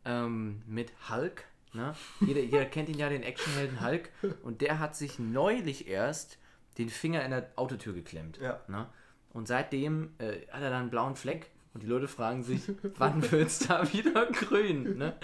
ähm, 0.03 0.61
mit 0.67 0.91
Hulk. 1.09 1.45
Ne? 1.73 1.95
Jeder, 2.19 2.41
jeder 2.41 2.65
kennt 2.65 2.89
ihn 2.89 2.97
ja, 2.97 3.09
den 3.09 3.23
Actionhelden 3.23 3.81
Hulk. 3.81 4.09
Und 4.43 4.61
der 4.61 4.79
hat 4.79 4.95
sich 4.95 5.17
neulich 5.17 5.87
erst 5.87 6.37
den 6.77 6.89
Finger 6.89 7.23
in 7.23 7.31
der 7.31 7.49
Autotür 7.55 7.93
geklemmt. 7.93 8.39
Ja. 8.39 8.59
Ne? 8.67 8.87
Und 9.33 9.47
seitdem 9.47 10.13
äh, 10.17 10.47
hat 10.51 10.61
er 10.61 10.69
dann 10.69 10.81
einen 10.81 10.89
blauen 10.89 11.15
Fleck. 11.15 11.51
Und 11.73 11.83
die 11.83 11.87
Leute 11.87 12.07
fragen 12.07 12.41
sich, 12.43 12.63
wann 12.97 13.21
wird 13.31 13.47
es 13.47 13.59
da 13.59 13.91
wieder 13.91 14.25
grün? 14.27 14.97
Ne? 14.97 15.13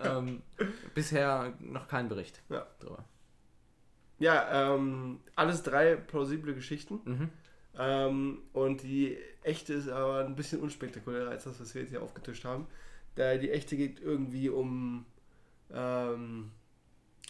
Ähm, 0.00 0.42
bisher 0.94 1.54
noch 1.58 1.88
kein 1.88 2.08
Bericht 2.08 2.40
Ja. 2.48 2.64
drüber. 2.78 3.04
Ja, 4.20 4.74
ähm, 4.74 5.18
alles 5.34 5.64
drei 5.64 5.96
plausible 5.96 6.54
Geschichten. 6.54 7.00
Mhm. 7.04 7.30
Ähm, 7.76 8.42
und 8.52 8.84
die 8.84 9.18
echte 9.42 9.72
ist 9.74 9.88
aber 9.88 10.24
ein 10.24 10.36
bisschen 10.36 10.60
unspektakulärer 10.60 11.30
als 11.30 11.44
das, 11.44 11.60
was 11.60 11.74
wir 11.74 11.82
jetzt 11.82 11.90
hier 11.90 12.02
aufgetischt 12.02 12.44
haben. 12.44 12.68
Da 13.16 13.36
die 13.36 13.50
echte 13.50 13.76
geht 13.76 14.00
irgendwie 14.00 14.48
um, 14.50 15.04
ähm, 15.72 16.52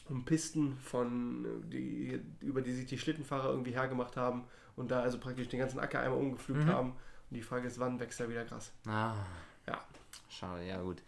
um 0.08 0.24
Pisten 0.24 0.76
von 0.78 1.46
die, 1.70 2.20
über 2.40 2.62
die 2.62 2.72
sich 2.72 2.86
die 2.86 2.98
Schlittenfahrer 2.98 3.50
irgendwie 3.50 3.72
hergemacht 3.72 4.16
haben 4.16 4.44
und 4.76 4.90
da 4.90 5.00
also 5.02 5.18
praktisch 5.18 5.48
den 5.48 5.60
ganzen 5.60 5.78
Acker 5.78 6.00
einmal 6.00 6.18
umgepflügt 6.18 6.64
Mhm. 6.64 6.68
haben. 6.68 6.90
Und 6.90 7.34
die 7.36 7.42
Frage 7.42 7.66
ist, 7.66 7.78
wann 7.78 8.00
wächst 8.00 8.18
da 8.20 8.28
wieder 8.28 8.44
Gras? 8.44 8.72
Ah. 8.86 9.14
Ja. 9.66 9.84
Schade, 10.30 10.66
ja 10.66 10.80
gut. 10.80 11.02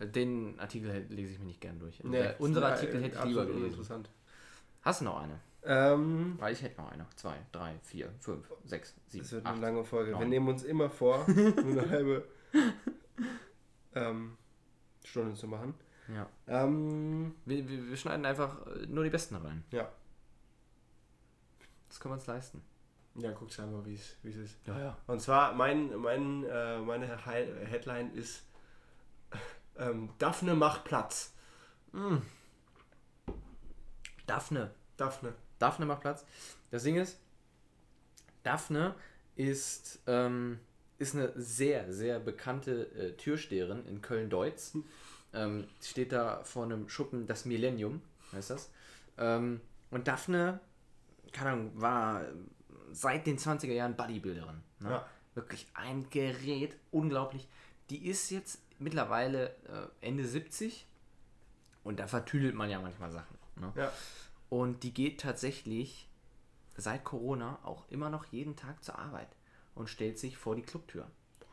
Den 0.00 0.58
Artikel 0.58 1.06
lese 1.10 1.32
ich 1.34 1.38
mir 1.38 1.44
nicht 1.46 1.60
gern 1.60 1.78
durch. 1.78 2.02
Nee, 2.02 2.16
Äh, 2.18 2.34
unsere 2.38 2.66
ist, 2.66 2.72
Artikel 2.72 3.00
äh, 3.00 3.04
hätte 3.04 3.18
ich 3.18 3.24
lieber 3.26 3.46
gelesen. 3.46 3.66
Interessant. 3.66 4.10
Hast 4.82 5.00
du 5.00 5.04
noch 5.04 5.20
eine? 5.22 5.38
Ähm, 5.62 6.36
Weil 6.38 6.54
ich 6.54 6.62
hätte 6.62 6.80
noch 6.80 6.90
eine. 6.90 7.06
Zwei, 7.16 7.36
drei, 7.52 7.74
vier, 7.82 8.10
fünf, 8.20 8.50
sechs, 8.64 8.94
sieben, 9.08 9.22
Das 9.24 9.32
wird 9.32 9.44
acht. 9.46 9.52
eine 9.52 9.60
lange 9.60 9.84
Folge. 9.84 10.12
Wir 10.12 10.18
neun. 10.20 10.28
nehmen 10.30 10.48
uns 10.48 10.62
immer 10.62 10.88
vor, 10.88 11.26
nur 11.28 11.82
eine 11.82 11.88
halbe 11.90 12.24
ähm, 13.94 14.36
Stunde 15.04 15.34
zu 15.34 15.46
machen. 15.48 15.74
Ja. 16.14 16.28
Ähm, 16.46 17.34
Wir, 17.44 17.68
wir, 17.68 17.88
wir 17.88 17.96
schneiden 17.96 18.24
einfach 18.26 18.66
äh, 18.66 18.86
nur 18.86 19.04
die 19.04 19.10
besten 19.10 19.36
rein. 19.36 19.64
ja. 19.70 19.88
Das 21.88 21.98
können 21.98 22.12
wir 22.12 22.18
uns 22.18 22.26
leisten. 22.28 22.62
Ja, 23.16 23.32
guck's 23.32 23.58
einfach, 23.58 23.84
wie 23.84 23.94
es 23.94 24.16
ist. 24.22 24.58
Ja, 24.64 24.78
ja. 24.78 24.96
Und 25.08 25.20
zwar, 25.20 25.52
mein, 25.54 25.96
mein, 25.96 26.44
äh, 26.44 26.78
meine 26.78 27.26
Hi 27.26 27.46
Headline 27.64 28.14
ist 28.14 28.44
ähm, 29.76 30.10
Daphne 30.18 30.54
macht 30.54 30.84
Platz. 30.84 31.34
Daphne. 34.26 34.70
Daphne. 34.96 35.34
Daphne 35.58 35.86
macht 35.86 36.02
Platz. 36.02 36.24
Das 36.70 36.84
Ding 36.84 36.94
ist, 36.94 37.18
Daphne 38.44 38.94
ist, 39.34 40.00
ähm, 40.06 40.60
ist 40.98 41.16
eine 41.16 41.32
sehr, 41.34 41.92
sehr 41.92 42.20
bekannte 42.20 42.86
äh, 42.92 43.16
Türsteherin 43.16 43.84
in 43.86 44.00
Köln-Deutz. 44.00 44.76
Ähm, 45.32 45.68
steht 45.80 46.12
da 46.12 46.42
vor 46.44 46.64
einem 46.64 46.88
Schuppen, 46.88 47.26
das 47.26 47.44
Millennium, 47.44 48.02
heißt 48.32 48.50
das. 48.50 48.70
Ähm, 49.18 49.60
und 49.90 50.08
Daphne, 50.08 50.60
keine 51.32 51.50
Ahnung, 51.50 51.72
war 51.74 52.24
seit 52.92 53.26
den 53.26 53.38
20er 53.38 53.72
Jahren 53.72 53.96
Bodybuilderin. 53.96 54.62
Ne? 54.80 54.90
Ja. 54.90 55.06
Wirklich 55.34 55.66
ein 55.74 56.08
Gerät, 56.10 56.76
unglaublich. 56.90 57.48
Die 57.90 58.06
ist 58.06 58.30
jetzt 58.30 58.60
mittlerweile 58.78 59.50
äh, 59.66 60.06
Ende 60.06 60.26
70 60.26 60.86
und 61.84 62.00
da 62.00 62.06
vertüdelt 62.06 62.54
man 62.54 62.70
ja 62.70 62.80
manchmal 62.80 63.10
Sachen. 63.12 63.38
Ne? 63.56 63.72
Ja. 63.76 63.92
Und 64.48 64.82
die 64.82 64.92
geht 64.92 65.20
tatsächlich 65.20 66.08
seit 66.76 67.04
Corona 67.04 67.58
auch 67.62 67.88
immer 67.88 68.10
noch 68.10 68.26
jeden 68.26 68.56
Tag 68.56 68.82
zur 68.82 68.98
Arbeit 68.98 69.28
und 69.74 69.88
stellt 69.88 70.18
sich 70.18 70.36
vor 70.36 70.56
die 70.56 70.62
Clubtür. 70.62 71.06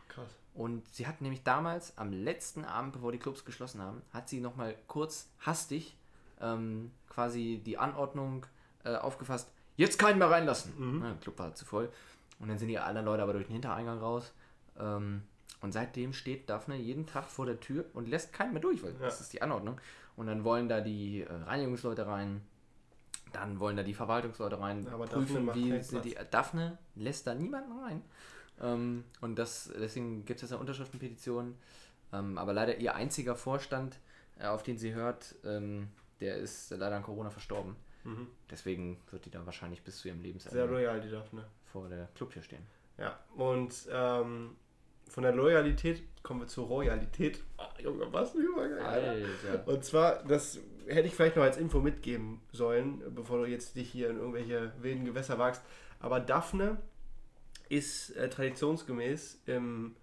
Krass. 0.07 0.29
Und 0.57 0.91
sie 0.91 1.05
hat 1.05 1.21
nämlich 1.21 1.43
damals, 1.43 1.95
am 1.99 2.11
letzten 2.11 2.65
Abend, 2.65 2.91
bevor 2.91 3.11
die 3.11 3.19
Clubs 3.19 3.45
geschlossen 3.45 3.79
haben, 3.79 4.01
hat 4.11 4.27
sie 4.27 4.41
nochmal 4.41 4.75
kurz 4.87 5.29
hastig 5.39 5.95
ähm, 6.41 6.91
quasi 7.09 7.61
die 7.63 7.77
Anordnung 7.77 8.43
äh, 8.83 8.95
aufgefasst, 8.95 9.51
jetzt 9.75 9.99
keinen 9.99 10.17
mehr 10.17 10.31
reinlassen. 10.31 10.73
Na, 10.99 11.09
der 11.09 11.19
Club 11.19 11.37
war 11.37 11.53
zu 11.53 11.63
voll. 11.63 11.89
Und 12.39 12.49
dann 12.49 12.57
sind 12.57 12.69
die 12.69 12.79
anderen 12.79 13.05
Leute 13.05 13.21
aber 13.21 13.33
durch 13.33 13.45
den 13.45 13.53
Hintereingang 13.53 13.99
raus. 13.99 14.33
Ähm, 14.79 15.21
und 15.61 15.73
seitdem 15.73 16.11
steht 16.13 16.49
Daphne 16.49 16.75
jeden 16.75 17.05
Tag 17.05 17.25
vor 17.25 17.45
der 17.45 17.59
Tür 17.59 17.85
und 17.93 18.07
lässt 18.07 18.33
keinen 18.33 18.53
mehr 18.53 18.61
durch, 18.61 18.81
weil 18.81 18.93
das 18.93 19.21
ist 19.21 19.33
die 19.33 19.43
Anordnung. 19.43 19.79
Und 20.15 20.25
dann 20.25 20.43
wollen 20.43 20.67
da 20.67 20.81
die 20.81 21.21
äh, 21.21 21.31
Reinigungsleute 21.31 22.07
rein, 22.07 22.41
dann 23.31 23.59
wollen 23.59 23.77
da 23.77 23.83
die 23.83 23.93
Verwaltungsleute 23.93 24.59
rein, 24.59 24.87
Aber 24.87 25.05
Daphne 25.05 25.39
macht 25.41 25.55
wie 25.55 25.83
sind 25.83 26.03
die. 26.03 26.17
Daphne 26.31 26.79
lässt 26.95 27.27
da 27.27 27.35
niemanden 27.35 27.79
rein. 27.79 28.01
Ähm, 28.61 29.03
und 29.21 29.37
das, 29.37 29.71
deswegen 29.79 30.25
gibt 30.25 30.41
es 30.43 30.51
eine 30.51 30.59
Unterschriftenpetition. 30.59 31.55
Ähm, 32.13 32.37
aber 32.37 32.53
leider 32.53 32.77
ihr 32.77 32.95
einziger 32.95 33.35
Vorstand, 33.35 33.99
äh, 34.39 34.45
auf 34.45 34.63
den 34.63 34.77
sie 34.77 34.93
hört, 34.93 35.35
ähm, 35.43 35.89
der 36.19 36.37
ist 36.37 36.71
leider 36.71 36.95
an 36.95 37.03
Corona 37.03 37.29
verstorben. 37.29 37.75
Mhm. 38.03 38.27
Deswegen 38.49 38.99
wird 39.11 39.25
die 39.25 39.29
da 39.29 39.45
wahrscheinlich 39.45 39.83
bis 39.83 39.97
zu 39.99 40.07
ihrem 40.07 40.19
Sehr 40.19 40.27
Lebensende 40.27 40.65
loyal, 40.65 41.01
die 41.01 41.09
Daphne. 41.09 41.45
vor 41.65 41.89
der 41.89 42.07
Clubtür 42.15 42.41
stehen. 42.41 42.65
Ja, 42.97 43.19
und 43.35 43.73
ähm, 43.91 44.55
von 45.09 45.23
der 45.23 45.33
Loyalität 45.33 46.03
kommen 46.23 46.41
wir 46.41 46.47
zur 46.47 46.67
Royalität. 46.67 47.43
Ach, 47.57 47.79
Junge, 47.79 48.11
was 48.11 48.33
ein 48.33 48.41
Übergang. 48.41 48.85
Alter. 48.85 49.67
Und 49.67 49.85
zwar, 49.85 50.23
das 50.23 50.59
hätte 50.87 51.07
ich 51.07 51.15
vielleicht 51.15 51.35
noch 51.35 51.43
als 51.43 51.57
Info 51.57 51.79
mitgeben 51.79 52.41
sollen, 52.51 53.03
bevor 53.13 53.39
du 53.39 53.45
jetzt 53.45 53.75
dich 53.75 53.89
hier 53.91 54.09
in 54.09 54.17
irgendwelche 54.17 54.71
wilden 54.81 55.05
Gewässer 55.05 55.37
wagst. 55.37 55.61
Aber 55.99 56.19
Daphne 56.19 56.77
ist 57.69 58.15
äh, 58.15 58.29
traditionsgemäß 58.29 59.41
im 59.45 59.95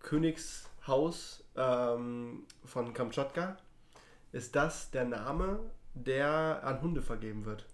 Königshaus 0.00 1.44
ähm, 1.56 2.44
von 2.64 2.94
Kamtschatka, 2.94 3.56
ist 4.32 4.54
das 4.54 4.90
der 4.90 5.04
Name, 5.04 5.60
der 5.94 6.60
an 6.62 6.80
Hunde 6.82 7.02
vergeben 7.02 7.44
wird. 7.44 7.66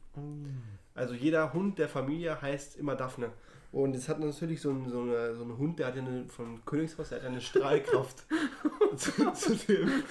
Also 0.95 1.15
jeder 1.15 1.53
Hund 1.53 1.79
der 1.79 1.89
Familie 1.89 2.41
heißt 2.41 2.77
immer 2.77 2.95
Daphne. 2.95 3.33
Und 3.73 3.97
es 3.97 4.09
hat 4.09 4.21
natürlich 4.21 4.61
so 4.61 4.71
ein, 4.71 4.89
so, 4.91 5.01
eine, 5.01 5.35
so 5.35 5.45
ein 5.45 5.57
Hund, 5.57 5.79
der 5.79 5.87
hat 5.87 5.97
ja 5.97 6.03
eine, 6.03 6.27
vom 6.29 6.63
Königshaus, 6.65 7.09
der 7.09 7.19
hat 7.19 7.25
ja 7.25 7.31
eine 7.31 7.41
Strahlkraft. 7.41 8.25
zu, 8.97 9.33
zu 9.33 9.57
dem. 9.57 10.03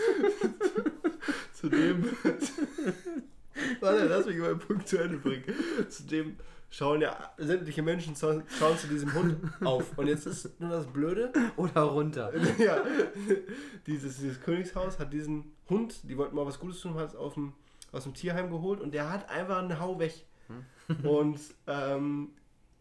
Zu 1.53 1.69
dem. 1.69 2.03
Warte, 3.79 4.05
lass 4.05 4.25
mich 4.25 4.37
mal 4.37 4.49
einen 4.49 4.59
Punkt 4.59 4.87
zu 4.87 4.97
Ende 4.97 5.17
bringen. 5.17 5.43
Zu 5.89 6.03
dem 6.03 6.37
schauen 6.71 7.01
ja 7.01 7.31
sämtliche 7.37 7.83
Menschen 7.83 8.15
schauen 8.15 8.43
zu 8.77 8.87
diesem 8.87 9.13
Hund 9.13 9.37
auf. 9.63 9.97
Und 9.97 10.07
jetzt 10.07 10.25
ist 10.25 10.59
nur 10.59 10.71
das 10.71 10.87
Blöde. 10.87 11.31
Oder 11.57 11.81
runter. 11.81 12.31
ja, 12.57 12.81
dieses, 13.85 14.17
dieses 14.17 14.41
Königshaus 14.41 14.97
hat 14.97 15.13
diesen 15.13 15.51
Hund, 15.69 15.99
die 16.03 16.17
wollten 16.17 16.35
mal 16.35 16.45
was 16.45 16.59
Gutes 16.59 16.79
tun, 16.81 16.95
hat 16.95 17.09
es 17.09 17.15
aus 17.15 17.35
dem, 17.35 17.53
aus 17.91 18.03
dem 18.03 18.13
Tierheim 18.13 18.49
geholt 18.49 18.79
und 18.79 18.93
der 18.93 19.11
hat 19.11 19.29
einfach 19.29 19.59
einen 19.59 19.79
Hau 19.79 19.99
weg. 19.99 20.25
Und 21.03 21.39
ähm, 21.67 22.31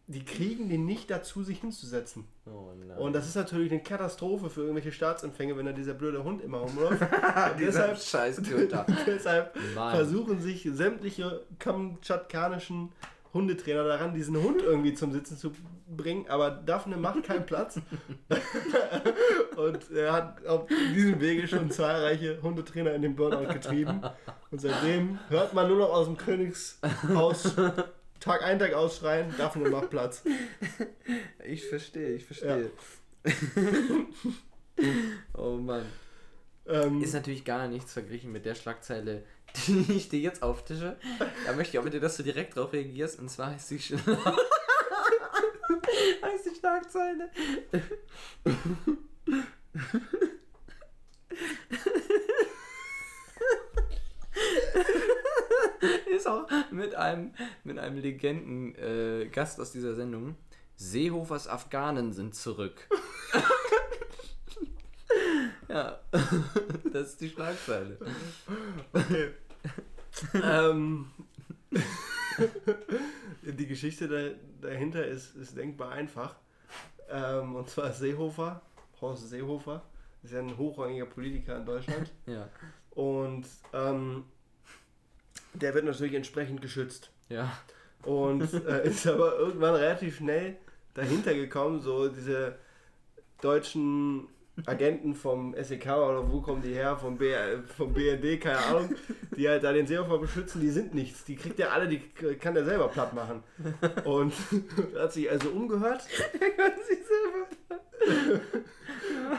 die 0.07 0.25
kriegen 0.25 0.67
den 0.67 0.85
nicht 0.85 1.09
dazu, 1.09 1.43
sich 1.43 1.59
hinzusetzen. 1.59 2.25
Oh. 2.45 2.71
Und 3.01 3.13
das 3.13 3.27
ist 3.27 3.35
natürlich 3.35 3.71
eine 3.71 3.81
Katastrophe 3.81 4.49
für 4.49 4.61
irgendwelche 4.61 4.91
Staatsempfänge, 4.91 5.55
wenn 5.55 5.65
da 5.65 5.71
dieser 5.71 5.93
blöde 5.93 6.23
Hund 6.23 6.41
immer 6.41 6.57
rumläuft. 6.57 7.01
Deshalb, 7.59 7.97
scheiß 7.97 8.41
deshalb 9.05 9.55
Mann. 9.73 9.95
versuchen 9.95 10.41
sich 10.41 10.67
sämtliche 10.73 11.45
kamtschatkanischen 11.59 12.91
Hundetrainer 13.33 13.83
daran, 13.83 14.13
diesen 14.13 14.41
Hund 14.41 14.61
irgendwie 14.61 14.93
zum 14.93 15.11
Sitzen 15.11 15.37
zu 15.37 15.51
bringen, 15.87 16.27
aber 16.27 16.51
Daphne 16.51 16.97
macht 16.97 17.23
keinen 17.23 17.45
Platz. 17.45 17.79
und 19.55 19.91
er 19.91 20.13
hat 20.13 20.45
auf 20.45 20.67
diesem 20.67 21.19
Wege 21.19 21.47
schon 21.47 21.71
zahlreiche 21.71 22.41
Hundetrainer 22.41 22.93
in 22.93 23.01
den 23.01 23.15
Burnout 23.15 23.53
getrieben. 23.53 24.01
Und 24.51 24.59
seitdem 24.59 25.19
hört 25.29 25.53
man 25.53 25.67
nur 25.67 25.77
noch 25.77 25.91
aus 25.91 26.07
dem 26.07 26.17
Königshaus 26.17 27.55
Tag 28.21 28.43
ein, 28.43 28.59
Tag 28.59 28.73
ausschreien, 28.73 29.33
Daphne 29.35 29.69
macht 29.69 29.89
Platz. 29.89 30.23
Ich 31.43 31.67
verstehe, 31.67 32.15
ich 32.15 32.23
verstehe. 32.23 32.69
oh 35.33 35.57
Mann. 35.57 35.85
Ähm, 36.67 37.01
Ist 37.01 37.15
natürlich 37.15 37.43
gar 37.43 37.67
nichts 37.67 37.93
verglichen 37.93 38.31
mit 38.31 38.45
der 38.45 38.53
Schlagzeile, 38.53 39.23
die 39.67 39.93
ich 39.93 40.09
dir 40.09 40.19
jetzt 40.19 40.43
auftische. 40.43 40.97
Da 41.45 41.53
möchte 41.53 41.75
ich 41.75 41.79
auch 41.79 41.83
bitte, 41.83 41.99
dass 41.99 42.17
du 42.17 42.23
direkt 42.23 42.55
drauf 42.55 42.73
reagierst. 42.73 43.19
Und 43.19 43.29
zwar 43.29 43.51
heißt 43.51 43.69
die, 43.71 43.79
Sch 43.79 43.91
heißt 46.21 46.45
die 46.45 46.55
Schlagzeile. 46.59 47.29
Ist 56.15 56.27
auch 56.27 56.47
mit 56.71 56.95
einem, 56.95 57.33
mit 57.63 57.79
einem 57.79 57.97
Legenden-Gast 57.97 58.81
äh, 58.81 59.27
Gast 59.29 59.59
aus 59.59 59.71
dieser 59.71 59.95
Sendung. 59.95 60.35
Seehofers 60.75 61.47
Afghanen 61.47 62.13
sind 62.13 62.35
zurück. 62.35 62.87
Ja, 65.71 65.99
das 66.93 67.09
ist 67.09 67.21
die 67.21 67.29
Schlagzeile. 67.29 67.97
Okay. 68.93 69.31
ähm, 70.43 71.09
die 73.43 73.67
Geschichte 73.67 74.07
da, 74.07 74.67
dahinter 74.67 75.05
ist, 75.05 75.35
ist 75.35 75.57
denkbar 75.57 75.91
einfach. 75.91 76.35
Ähm, 77.09 77.55
und 77.55 77.69
zwar 77.69 77.91
Seehofer, 77.91 78.61
Horst 78.99 79.29
Seehofer, 79.29 79.83
ist 80.23 80.33
ja 80.33 80.39
ein 80.39 80.57
hochrangiger 80.57 81.05
Politiker 81.05 81.57
in 81.57 81.65
Deutschland. 81.65 82.11
Ja, 82.25 82.47
Und 82.91 83.45
ähm, 83.73 84.25
der 85.53 85.73
wird 85.73 85.85
natürlich 85.85 86.13
entsprechend 86.13 86.61
geschützt. 86.61 87.11
ja. 87.29 87.51
Und 88.03 88.51
äh, 88.65 88.87
ist 88.87 89.05
aber 89.05 89.37
irgendwann 89.37 89.75
relativ 89.75 90.17
schnell 90.17 90.57
dahinter 90.95 91.35
gekommen, 91.35 91.81
so 91.81 92.09
diese 92.09 92.55
deutschen 93.41 94.27
Agenten 94.65 95.15
vom 95.15 95.55
SEK 95.59 95.85
oder 95.87 96.29
wo 96.31 96.41
kommen 96.41 96.61
die 96.61 96.73
her, 96.73 96.97
vom, 96.97 97.17
B, 97.17 97.33
vom 97.77 97.93
BND, 97.93 98.39
keine 98.39 98.57
Ahnung, 98.59 98.95
die 99.35 99.47
halt 99.47 99.63
da 99.63 99.71
den 99.73 99.87
Seehofer 99.87 100.17
beschützen, 100.19 100.61
die 100.61 100.69
sind 100.69 100.93
nichts. 100.93 101.23
Die 101.23 101.35
kriegt 101.35 101.59
er 101.59 101.71
alle, 101.71 101.87
die 101.87 101.99
kann 101.99 102.53
der 102.53 102.65
selber 102.65 102.87
platt 102.89 103.13
machen. 103.13 103.43
Und 104.03 104.33
hat 104.97 105.13
sich 105.13 105.29
also 105.31 105.49
umgehört 105.49 106.01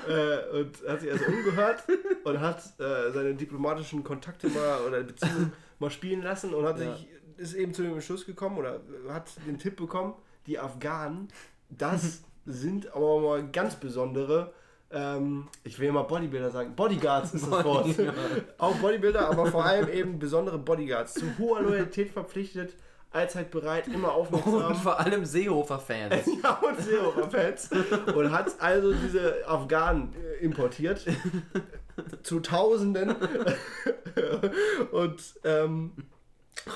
äh, 0.09 0.59
und 0.59 0.89
hat 0.89 1.01
sich 1.01 1.13
also 1.13 1.25
umgehört 1.27 1.85
und 2.25 2.41
hat 2.41 2.59
äh, 2.79 3.11
seine 3.13 3.35
diplomatischen 3.35 4.03
Kontakte 4.03 4.49
mal 4.49 4.81
oder 4.87 5.03
Beziehungen 5.03 5.53
mal 5.79 5.91
spielen 5.91 6.23
lassen 6.23 6.55
und 6.55 6.65
hat 6.65 6.79
Ja. 6.81 6.95
sich 6.95 7.09
ist 7.37 7.55
eben 7.55 7.75
zu 7.75 7.83
dem 7.83 7.95
Entschluss 7.95 8.25
gekommen 8.27 8.59
oder 8.59 8.81
hat 9.09 9.31
den 9.47 9.59
Tipp 9.59 9.77
bekommen, 9.77 10.15
die 10.47 10.59
Afghanen, 10.59 11.29
das 11.71 12.23
sind 12.47 12.93
aber 12.95 13.21
mal 13.21 13.49
ganz 13.51 13.77
besondere, 13.77 14.53
ähm, 14.93 15.49
ich 15.65 15.79
will 15.79 15.93
mal 15.93 16.03
Bodybuilder 16.03 16.51
sagen, 16.51 16.75
Bodyguards 16.75 17.35
ist 17.35 17.51
das 17.51 17.65
Wort. 17.65 17.89
Auch 18.59 18.75
Bodybuilder, 18.77 19.29
aber 19.29 19.47
vor 19.47 19.65
allem 19.65 19.89
eben 19.89 20.19
besondere 20.19 20.59
Bodyguards, 20.59 21.15
zu 21.15 21.27
hoher 21.39 21.63
Loyalität 21.63 22.11
verpflichtet, 22.11 22.75
allzeit 23.11 23.51
bereit, 23.51 23.89
immer 23.89 24.13
aufmerksam. 24.13 24.67
Und 24.67 24.77
vor 24.77 24.99
allem 24.99 25.25
Seehofer-Fans. 25.25 26.27
Ja, 26.43 26.55
und 26.61 26.81
Seehofer-Fans. 26.81 27.71
Und 28.15 28.31
hat 28.31 28.53
also 28.61 28.93
diese 28.93 29.47
Afghanen 29.47 30.15
äh, 30.15 30.45
importiert. 30.45 31.07
zu 32.23 32.41
Tausenden. 32.41 33.11
und, 34.93 35.23
ähm, 35.45 35.93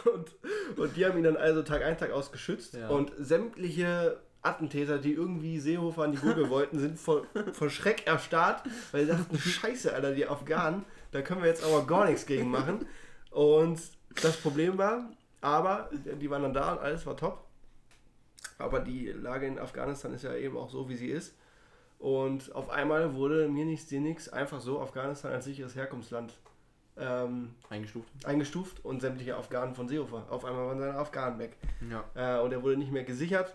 und, 0.04 0.78
und 0.78 0.96
die 0.96 1.06
haben 1.06 1.16
ihn 1.18 1.24
dann 1.24 1.36
also 1.36 1.62
Tag 1.62 1.82
ein, 1.82 1.96
Tag 1.96 2.10
aus 2.10 2.32
geschützt. 2.32 2.74
Ja. 2.74 2.88
Und 2.88 3.12
sämtliche 3.18 4.18
Attentäter, 4.46 4.98
die 4.98 5.12
irgendwie 5.12 5.58
Seehofer 5.58 6.04
an 6.04 6.12
die 6.12 6.18
Gurgel 6.18 6.48
wollten, 6.50 6.78
sind 6.78 6.98
vor, 6.98 7.26
vor 7.52 7.70
Schreck 7.70 8.06
erstarrt, 8.06 8.62
weil 8.92 9.04
sie 9.04 9.12
dachten, 9.12 9.38
scheiße, 9.38 9.92
Alter, 9.92 10.14
die 10.14 10.26
Afghanen, 10.26 10.84
da 11.12 11.22
können 11.22 11.42
wir 11.42 11.48
jetzt 11.48 11.64
aber 11.64 11.86
gar 11.86 12.06
nichts 12.06 12.26
gegen 12.26 12.50
machen. 12.50 12.86
Und 13.30 13.80
das 14.22 14.36
Problem 14.38 14.78
war, 14.78 15.10
aber 15.40 15.90
die 15.92 16.30
waren 16.30 16.42
dann 16.42 16.54
da 16.54 16.72
und 16.72 16.78
alles 16.78 17.04
war 17.06 17.16
top. 17.16 17.44
Aber 18.58 18.80
die 18.80 19.08
Lage 19.08 19.46
in 19.46 19.58
Afghanistan 19.58 20.14
ist 20.14 20.24
ja 20.24 20.34
eben 20.34 20.56
auch 20.56 20.70
so, 20.70 20.88
wie 20.88 20.96
sie 20.96 21.08
ist. 21.08 21.34
Und 21.98 22.54
auf 22.54 22.70
einmal 22.70 23.14
wurde 23.14 23.48
mir 23.48 23.64
nichts, 23.64 23.86
dir 23.86 24.00
nichts, 24.00 24.28
einfach 24.28 24.60
so 24.60 24.80
Afghanistan 24.80 25.32
als 25.32 25.44
sicheres 25.44 25.74
Herkunftsland 25.74 26.34
ähm, 26.98 27.54
Eingestuft. 27.68 28.08
eingestuft 28.24 28.84
und 28.84 29.00
sämtliche 29.00 29.36
Afghanen 29.36 29.74
von 29.74 29.88
Seehofer. 29.88 30.26
Auf 30.30 30.44
einmal 30.44 30.66
waren 30.66 30.78
seine 30.78 30.94
Afghanen 30.94 31.38
weg. 31.38 31.56
Ja. 31.90 32.04
Äh, 32.14 32.42
und 32.42 32.52
er 32.52 32.62
wurde 32.62 32.76
nicht 32.76 32.92
mehr 32.92 33.04
gesichert. 33.04 33.54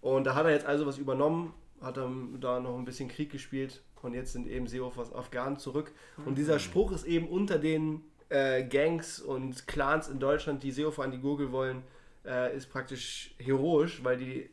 Und 0.00 0.24
da 0.24 0.34
hat 0.34 0.46
er 0.46 0.52
jetzt 0.52 0.66
also 0.66 0.86
was 0.86 0.98
übernommen, 0.98 1.52
hat 1.80 1.96
er 1.96 2.10
da 2.38 2.60
noch 2.60 2.78
ein 2.78 2.84
bisschen 2.84 3.08
Krieg 3.08 3.30
gespielt 3.30 3.82
und 4.02 4.14
jetzt 4.14 4.32
sind 4.32 4.46
eben 4.46 4.66
Seehofers 4.66 5.12
Afghanen 5.12 5.58
zurück. 5.58 5.92
Und 6.24 6.38
dieser 6.38 6.58
Spruch 6.58 6.92
ist 6.92 7.04
eben 7.04 7.28
unter 7.28 7.58
den 7.58 8.02
äh, 8.30 8.64
Gangs 8.64 9.20
und 9.20 9.66
Clans 9.66 10.08
in 10.08 10.18
Deutschland, 10.18 10.62
die 10.62 10.72
Seehofer 10.72 11.02
an 11.02 11.10
die 11.10 11.18
Gurgel 11.18 11.52
wollen, 11.52 11.82
äh, 12.24 12.56
ist 12.56 12.70
praktisch 12.70 13.34
heroisch, 13.38 14.02
weil 14.02 14.16
die 14.16 14.50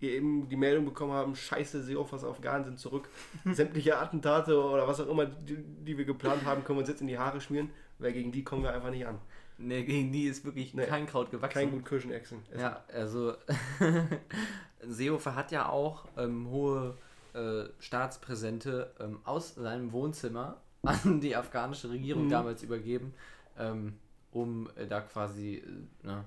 eben 0.00 0.48
die 0.48 0.56
Meldung 0.56 0.84
bekommen 0.84 1.12
haben, 1.12 1.34
scheiße, 1.34 1.82
Seehofers 1.82 2.24
Afghanen 2.24 2.64
sind 2.64 2.78
zurück. 2.78 3.08
Sämtliche 3.44 3.98
Attentate 3.98 4.62
oder 4.62 4.86
was 4.86 5.00
auch 5.00 5.08
immer, 5.08 5.26
die, 5.26 5.56
die 5.56 5.98
wir 5.98 6.04
geplant 6.04 6.44
haben, 6.44 6.62
können 6.62 6.78
wir 6.78 6.82
uns 6.82 6.88
jetzt 6.88 7.00
in 7.00 7.08
die 7.08 7.18
Haare 7.18 7.40
schmieren, 7.40 7.70
weil 7.98 8.12
gegen 8.12 8.30
die 8.30 8.44
kommen 8.44 8.62
wir 8.62 8.72
einfach 8.72 8.90
nicht 8.90 9.06
an. 9.06 9.18
Ne, 9.58 9.84
gegen 9.84 10.12
die 10.12 10.24
ist 10.24 10.44
wirklich 10.44 10.72
Nee. 10.74 10.86
kein 10.86 11.06
Kraut 11.06 11.30
gewachsen. 11.32 11.52
Kein 11.58 11.70
gut 11.72 11.84
Kirschenechsen. 11.84 12.38
Ja, 12.56 12.84
also 12.92 13.34
Seehofer 14.82 15.34
hat 15.34 15.50
ja 15.50 15.68
auch 15.68 16.06
ähm, 16.16 16.48
hohe 16.48 16.96
äh, 17.34 17.64
Staatspräsente 17.80 18.94
ähm, 19.00 19.18
aus 19.24 19.54
seinem 19.56 19.92
Wohnzimmer 19.92 20.60
an 20.82 21.20
die 21.20 21.34
afghanische 21.36 21.90
Regierung 21.90 22.26
Mhm. 22.26 22.30
damals 22.30 22.62
übergeben, 22.62 23.14
ähm, 23.58 23.98
um 24.30 24.70
äh, 24.76 24.86
da 24.86 25.00
quasi 25.00 25.56
äh, 25.56 26.06
ne, 26.06 26.24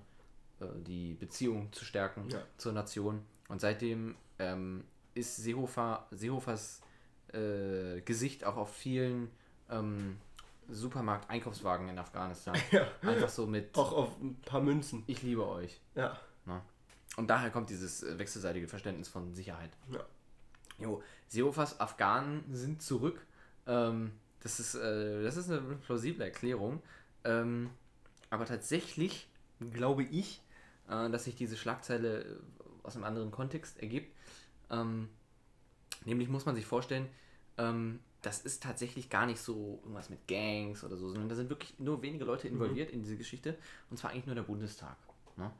äh, 0.59 0.65
die 0.85 1.13
Beziehung 1.13 1.71
zu 1.71 1.85
stärken 1.85 2.27
Ja. 2.29 2.39
zur 2.57 2.73
Nation. 2.73 3.21
Und 3.47 3.61
seitdem 3.61 4.15
ähm, 4.39 4.83
ist 5.13 5.38
Seehofer, 5.38 6.05
Seehofers 6.11 6.81
äh, 7.33 8.01
Gesicht 8.01 8.43
auch 8.43 8.57
auf 8.57 8.73
vielen 8.75 9.29
ähm, 9.69 10.17
Supermarkt-Einkaufswagen 10.71 11.89
in 11.89 11.99
Afghanistan. 11.99 12.55
Ja. 12.71 12.87
Einfach 13.01 13.29
so 13.29 13.45
mit 13.45 13.77
Auch 13.77 13.91
auf 13.91 14.21
ein 14.21 14.39
paar 14.41 14.61
Münzen. 14.61 15.03
Ich 15.07 15.21
liebe 15.21 15.47
euch. 15.47 15.79
Ja. 15.95 16.19
Und 17.17 17.29
daher 17.29 17.49
kommt 17.49 17.69
dieses 17.69 18.03
äh, 18.03 18.17
wechselseitige 18.17 18.67
Verständnis 18.67 19.09
von 19.09 19.33
Sicherheit. 19.33 19.71
Jo, 20.77 21.03
Seehofers 21.27 21.79
Afghanen 21.79 22.43
sind 22.51 22.81
zurück. 22.81 23.25
Ähm, 23.67 24.13
das, 24.41 24.59
ist, 24.59 24.75
äh, 24.75 25.23
das 25.23 25.37
ist 25.37 25.49
eine 25.49 25.61
plausible 25.85 26.23
Erklärung. 26.23 26.81
Ähm, 27.23 27.69
aber 28.29 28.45
tatsächlich 28.45 29.27
glaube 29.71 30.03
ich, 30.03 30.41
äh, 30.87 31.09
dass 31.09 31.25
sich 31.25 31.35
diese 31.35 31.57
Schlagzeile 31.57 32.21
äh, 32.21 32.35
aus 32.83 32.95
einem 32.95 33.03
anderen 33.03 33.31
Kontext 33.31 33.79
ergibt. 33.79 34.15
Ähm, 34.69 35.09
nämlich 36.05 36.29
muss 36.29 36.45
man 36.45 36.55
sich 36.55 36.65
vorstellen, 36.65 37.09
ähm, 37.57 37.99
das 38.21 38.41
ist 38.41 38.61
tatsächlich 38.61 39.09
gar 39.09 39.25
nicht 39.25 39.39
so 39.39 39.79
irgendwas 39.81 40.09
mit 40.09 40.27
Gangs 40.27 40.83
oder 40.83 40.95
so, 40.95 41.09
sondern 41.09 41.29
da 41.29 41.35
sind 41.35 41.49
wirklich 41.49 41.79
nur 41.79 42.01
wenige 42.01 42.23
Leute 42.23 42.47
involviert 42.47 42.89
mhm. 42.89 42.95
in 42.95 43.03
diese 43.03 43.17
Geschichte. 43.17 43.57
Und 43.89 43.97
zwar 43.97 44.11
eigentlich 44.11 44.27
nur 44.27 44.35
der 44.35 44.43
Bundestag. 44.43 44.95
Ne? 45.37 45.51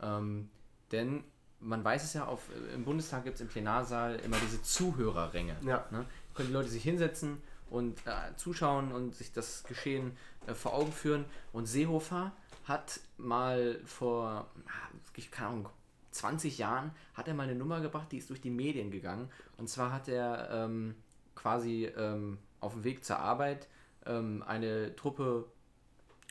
Ähm, 0.00 0.50
denn 0.92 1.24
man 1.60 1.82
weiß 1.84 2.04
es 2.04 2.14
ja, 2.14 2.26
auf, 2.26 2.48
im 2.74 2.84
Bundestag 2.84 3.24
gibt 3.24 3.36
es 3.36 3.40
im 3.40 3.48
Plenarsaal 3.48 4.16
immer 4.16 4.36
diese 4.38 4.62
Zuhörerränge. 4.62 5.56
Ja. 5.62 5.86
Ne? 5.90 6.06
Können 6.34 6.48
die 6.48 6.54
Leute 6.54 6.68
sich 6.68 6.82
hinsetzen 6.82 7.38
und 7.70 7.98
äh, 8.06 8.36
zuschauen 8.36 8.92
und 8.92 9.14
sich 9.14 9.32
das 9.32 9.64
Geschehen 9.64 10.16
äh, 10.46 10.54
vor 10.54 10.74
Augen 10.74 10.92
führen. 10.92 11.24
Und 11.52 11.66
Seehofer 11.66 12.32
hat 12.64 13.00
mal 13.16 13.80
vor, 13.84 14.50
ah, 14.66 15.22
keine 15.30 15.48
Ahnung, 15.48 15.68
20 16.10 16.58
Jahren 16.58 16.90
hat 17.14 17.28
er 17.28 17.34
mal 17.34 17.44
eine 17.44 17.54
Nummer 17.54 17.80
gebracht, 17.80 18.10
die 18.10 18.18
ist 18.18 18.30
durch 18.30 18.40
die 18.40 18.50
Medien 18.50 18.90
gegangen. 18.90 19.30
Und 19.56 19.68
zwar 19.68 19.92
hat 19.92 20.08
er 20.08 20.50
ähm, 20.50 20.96
quasi 21.40 21.90
ähm, 21.96 22.38
auf 22.60 22.74
dem 22.74 22.84
Weg 22.84 23.04
zur 23.04 23.18
Arbeit 23.18 23.66
ähm, 24.06 24.44
eine 24.46 24.94
Truppe 24.96 25.46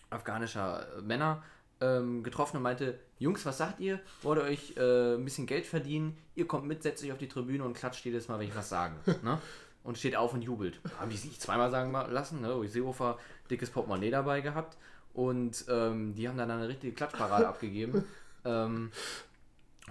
afghanischer 0.10 0.88
Männer 1.02 1.44
ähm, 1.82 2.24
getroffen 2.24 2.58
und 2.58 2.64
meinte, 2.64 3.00
Jungs, 3.20 3.46
was 3.46 3.58
sagt 3.58 3.80
ihr? 3.80 4.00
Wollt 4.22 4.40
ihr 4.40 4.44
euch 4.44 4.78
äh, 4.78 5.16
ein 5.16 5.24
bisschen 5.24 5.46
Geld 5.46 5.66
verdienen? 5.66 6.18
Ihr 6.36 6.48
kommt 6.48 6.66
mit, 6.66 6.84
setzt 6.84 7.04
euch 7.04 7.12
auf 7.12 7.18
die 7.18 7.28
Tribüne 7.28 7.64
und 7.64 7.74
klatscht 7.74 8.06
jedes 8.06 8.28
Mal, 8.28 8.40
wenn 8.40 8.48
ich 8.48 8.56
was 8.56 8.70
sage. 8.70 8.96
ne? 9.24 9.40
Und 9.84 9.98
steht 9.98 10.16
auf 10.16 10.34
und 10.34 10.42
jubelt. 10.42 10.80
Haben 11.00 11.10
die 11.10 11.18
sich 11.18 11.40
zweimal 11.40 11.72
sagen 11.72 11.92
lassen. 11.92 12.42
Ne? 12.42 12.68
Seehofer 12.68 13.18
dickes 13.50 13.70
Portemonnaie 13.70 14.12
dabei 14.12 14.42
gehabt. 14.42 14.78
Und 15.14 15.66
ähm, 15.70 16.14
die 16.16 16.28
haben 16.28 16.38
dann 16.38 16.52
eine 16.52 16.68
richtige 16.68 16.94
Klatschparade 16.94 17.48
abgegeben. 17.48 18.04
Ähm, 18.46 18.92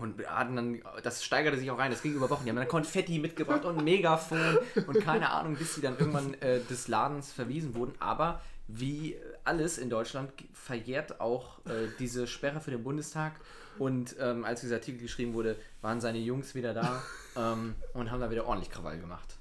und 0.00 0.26
hatten 0.26 0.56
dann, 0.56 0.82
das 1.02 1.24
steigerte 1.24 1.58
sich 1.58 1.70
auch 1.70 1.78
rein, 1.78 1.90
das 1.90 2.02
ging 2.02 2.14
über 2.14 2.30
Wochen. 2.30 2.44
Die 2.44 2.50
haben 2.50 2.56
dann 2.56 2.68
Konfetti 2.68 3.18
mitgebracht 3.18 3.64
und 3.64 3.78
ein 3.78 3.84
Megafon 3.84 4.58
und 4.86 5.00
keine 5.00 5.30
Ahnung, 5.30 5.56
bis 5.56 5.74
sie 5.74 5.80
dann 5.80 5.98
irgendwann 5.98 6.34
äh, 6.34 6.60
des 6.60 6.88
Ladens 6.88 7.32
verwiesen 7.32 7.74
wurden. 7.74 7.94
Aber 7.98 8.40
wie 8.68 9.16
alles 9.44 9.78
in 9.78 9.88
Deutschland 9.90 10.32
verjährt 10.52 11.20
auch 11.20 11.58
äh, 11.66 11.88
diese 11.98 12.26
Sperre 12.26 12.60
für 12.60 12.70
den 12.70 12.84
Bundestag. 12.84 13.32
Und 13.78 14.16
ähm, 14.18 14.44
als 14.44 14.60
dieser 14.60 14.76
Artikel 14.76 15.00
geschrieben 15.00 15.34
wurde, 15.34 15.56
waren 15.82 16.00
seine 16.00 16.18
Jungs 16.18 16.54
wieder 16.54 16.74
da 16.74 17.02
ähm, 17.36 17.74
und 17.94 18.10
haben 18.10 18.20
da 18.20 18.30
wieder 18.30 18.46
ordentlich 18.46 18.70
Krawall 18.70 18.98
gemacht. 18.98 19.36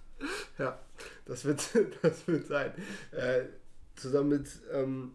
Ja, 0.58 0.78
das 1.26 1.46
wird, 1.46 1.68
das 2.02 2.28
wird 2.28 2.48
sein. 2.48 2.72
Äh, 3.12 3.46
zusammen 3.96 4.30
mit, 4.30 4.48
ähm, 4.72 5.14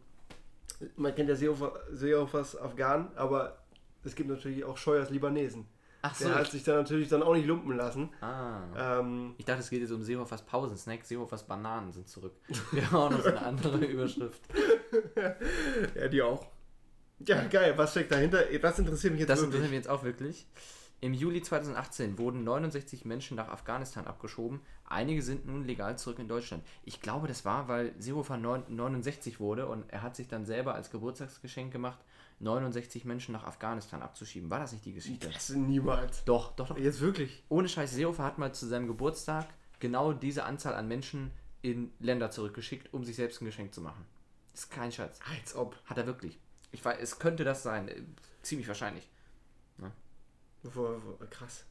man 0.96 1.14
kennt 1.14 1.28
ja 1.28 1.36
Seehofers 1.36 2.56
Afghanen, 2.56 3.08
aber 3.16 3.61
es 4.04 4.14
gibt 4.14 4.28
natürlich 4.28 4.64
auch 4.64 4.76
Scheuers 4.76 5.10
Libanesen. 5.10 5.66
Ach 6.02 6.14
so. 6.14 6.26
Der 6.26 6.34
hat 6.34 6.50
sich 6.50 6.64
dann 6.64 6.76
natürlich 6.76 7.08
dann 7.08 7.22
auch 7.22 7.34
nicht 7.34 7.46
lumpen 7.46 7.76
lassen. 7.76 8.10
Ah. 8.20 8.98
Ähm, 8.98 9.34
ich 9.38 9.44
dachte, 9.44 9.60
es 9.60 9.70
geht 9.70 9.80
jetzt 9.80 9.92
um 9.92 10.02
Seehofers 10.02 10.42
Pausensnack. 10.42 11.04
Seehofers 11.04 11.46
Bananen 11.46 11.92
sind 11.92 12.08
zurück. 12.08 12.34
Wir 12.72 12.90
haben 12.90 13.14
noch 13.14 13.22
so 13.22 13.28
eine 13.28 13.42
andere 13.42 13.78
Überschrift. 13.86 14.42
ja, 15.94 16.08
die 16.08 16.22
auch. 16.22 16.44
Ja, 17.20 17.44
geil. 17.44 17.74
Was 17.76 17.92
steckt 17.92 18.10
dahinter? 18.10 18.42
Das 18.60 18.78
interessiert 18.80 19.12
mich 19.12 19.20
jetzt 19.20 19.30
das 19.30 19.40
wirklich. 19.40 19.60
Das 19.60 19.60
interessiert 19.60 19.70
mich 19.70 19.78
jetzt 19.78 19.88
auch 19.88 20.02
wirklich. 20.02 20.46
Im 21.00 21.14
Juli 21.14 21.42
2018 21.42 22.16
wurden 22.18 22.44
69 22.44 23.04
Menschen 23.04 23.36
nach 23.36 23.48
Afghanistan 23.48 24.06
abgeschoben. 24.06 24.60
Einige 24.84 25.22
sind 25.22 25.46
nun 25.46 25.64
legal 25.64 25.98
zurück 25.98 26.20
in 26.20 26.28
Deutschland. 26.28 26.64
Ich 26.84 27.00
glaube, 27.00 27.26
das 27.26 27.44
war, 27.44 27.66
weil 27.66 27.92
Seehofer 27.98 28.36
69 28.36 29.40
wurde 29.40 29.66
und 29.66 29.84
er 29.90 30.02
hat 30.02 30.14
sich 30.14 30.28
dann 30.28 30.46
selber 30.46 30.76
als 30.76 30.90
Geburtstagsgeschenk 30.90 31.72
gemacht, 31.72 31.98
69 32.42 33.04
Menschen 33.04 33.32
nach 33.32 33.44
Afghanistan 33.44 34.02
abzuschieben. 34.02 34.50
War 34.50 34.58
das 34.58 34.72
nicht 34.72 34.84
die 34.84 34.92
Geschichte? 34.92 35.30
Das 35.30 35.50
niemals. 35.50 36.24
Doch, 36.24 36.54
doch, 36.56 36.68
doch. 36.68 36.78
Jetzt 36.78 37.00
wirklich. 37.00 37.44
Ohne 37.48 37.68
Scheiß, 37.68 37.92
Seehofer 37.92 38.24
hat 38.24 38.38
mal 38.38 38.52
zu 38.52 38.66
seinem 38.66 38.86
Geburtstag 38.86 39.46
genau 39.78 40.12
diese 40.12 40.44
Anzahl 40.44 40.74
an 40.74 40.88
Menschen 40.88 41.30
in 41.62 41.92
Länder 42.00 42.30
zurückgeschickt, 42.30 42.92
um 42.92 43.04
sich 43.04 43.16
selbst 43.16 43.40
ein 43.40 43.44
Geschenk 43.44 43.72
zu 43.72 43.80
machen. 43.80 44.04
Ist 44.52 44.70
kein 44.70 44.92
Schatz. 44.92 45.18
Als 45.30 45.54
ob. 45.54 45.76
Hat 45.86 45.98
er 45.98 46.06
wirklich. 46.06 46.38
Ich 46.72 46.84
weiß, 46.84 46.98
es 47.00 47.18
könnte 47.18 47.44
das 47.44 47.62
sein. 47.62 48.16
Ziemlich 48.42 48.66
wahrscheinlich. 48.68 49.08
Ja. 49.78 49.92
Krass. 51.30 51.64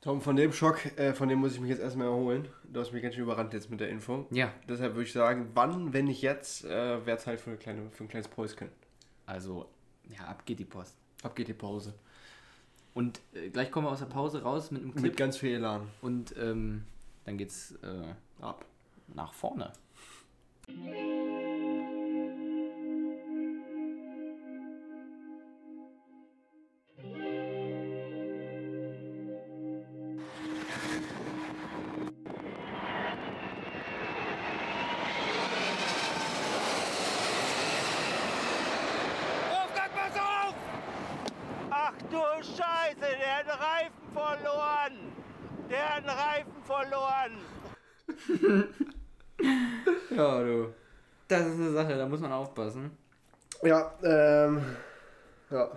Tom, 0.00 0.20
von 0.20 0.36
dem 0.36 0.52
Schock, 0.52 0.84
äh, 0.98 1.14
von 1.14 1.28
dem 1.28 1.40
muss 1.40 1.54
ich 1.54 1.60
mich 1.60 1.70
jetzt 1.70 1.80
erstmal 1.80 2.06
erholen. 2.06 2.48
Du 2.64 2.80
hast 2.80 2.92
mich 2.92 3.02
ganz 3.02 3.14
schön 3.14 3.24
überrannt 3.24 3.52
jetzt 3.52 3.70
mit 3.70 3.80
der 3.80 3.88
Info. 3.88 4.26
Ja. 4.30 4.52
Deshalb 4.68 4.94
würde 4.94 5.04
ich 5.04 5.12
sagen, 5.12 5.50
wann, 5.54 5.92
wenn 5.92 6.04
nicht 6.04 6.22
jetzt, 6.22 6.64
äh, 6.64 7.04
wäre 7.04 7.18
Zeit 7.18 7.40
für, 7.40 7.50
eine 7.50 7.58
kleine, 7.58 7.90
für 7.90 8.04
ein 8.04 8.08
kleines 8.08 8.28
Päuschen. 8.28 8.68
Also, 9.24 9.68
ja, 10.16 10.26
ab 10.26 10.46
geht 10.46 10.58
die 10.58 10.64
Post. 10.64 10.96
Ab 11.22 11.34
geht 11.34 11.48
die 11.48 11.54
Pause. 11.54 11.94
Und 12.94 13.20
äh, 13.34 13.50
gleich 13.50 13.70
kommen 13.70 13.86
wir 13.86 13.90
aus 13.90 13.98
der 13.98 14.06
Pause 14.06 14.42
raus 14.42 14.70
mit 14.70 14.82
einem 14.82 14.92
Clip. 14.92 15.02
Mit 15.02 15.16
ganz 15.16 15.36
viel 15.38 15.54
Elan. 15.54 15.88
Und 16.02 16.34
ähm, 16.38 16.84
dann 17.24 17.36
geht's 17.36 17.72
äh, 17.82 18.14
ab 18.40 18.64
nach 19.08 19.32
vorne. 19.32 19.72
ja, 50.10 50.44
du. 50.44 50.74
Das 51.28 51.46
ist 51.46 51.54
eine 51.54 51.72
Sache, 51.72 51.96
da 51.96 52.06
muss 52.06 52.20
man 52.20 52.32
aufpassen. 52.32 52.96
Ja, 53.62 53.92
ähm. 54.02 54.62
Ja. 55.50 55.70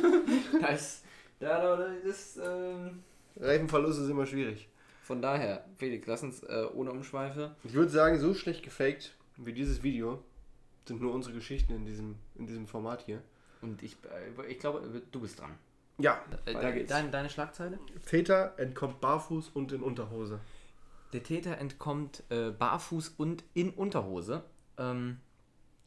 das. 0.60 1.02
Da, 1.38 1.76
das 1.76 2.04
ist. 2.04 2.38
Ähm, 2.38 3.02
Reifenverlust 3.36 4.00
ist 4.00 4.08
immer 4.08 4.26
schwierig. 4.26 4.68
Von 5.02 5.22
daher, 5.22 5.64
Felix, 5.76 6.06
lass 6.06 6.22
uns 6.22 6.42
äh, 6.42 6.66
ohne 6.74 6.90
Umschweife. 6.90 7.54
Ich 7.64 7.74
würde 7.74 7.90
sagen, 7.90 8.18
so 8.18 8.34
schlecht 8.34 8.62
gefaked 8.62 9.14
wie 9.36 9.52
dieses 9.52 9.82
Video 9.82 10.22
sind 10.86 11.00
nur 11.00 11.12
unsere 11.12 11.34
Geschichten 11.34 11.74
in 11.74 11.84
diesem, 11.84 12.16
in 12.36 12.46
diesem 12.46 12.66
Format 12.66 13.02
hier. 13.02 13.22
Und 13.60 13.82
ich, 13.82 13.96
äh, 14.04 14.50
ich 14.50 14.58
glaube, 14.58 15.02
du 15.10 15.20
bist 15.20 15.40
dran. 15.40 15.54
Ja, 15.98 16.22
äh, 16.44 16.52
da 16.52 16.70
geht's. 16.70 16.90
Deine, 16.90 17.10
deine 17.10 17.30
Schlagzeile? 17.30 17.78
Täter 18.04 18.54
entkommt 18.58 19.00
barfuß 19.00 19.48
und 19.50 19.72
in 19.72 19.82
Unterhose. 19.82 20.40
Der 21.12 21.22
Täter 21.22 21.58
entkommt 21.58 22.22
äh, 22.28 22.50
barfuß 22.50 23.14
und 23.16 23.44
in 23.54 23.70
Unterhose. 23.70 24.44
Ähm, 24.76 25.18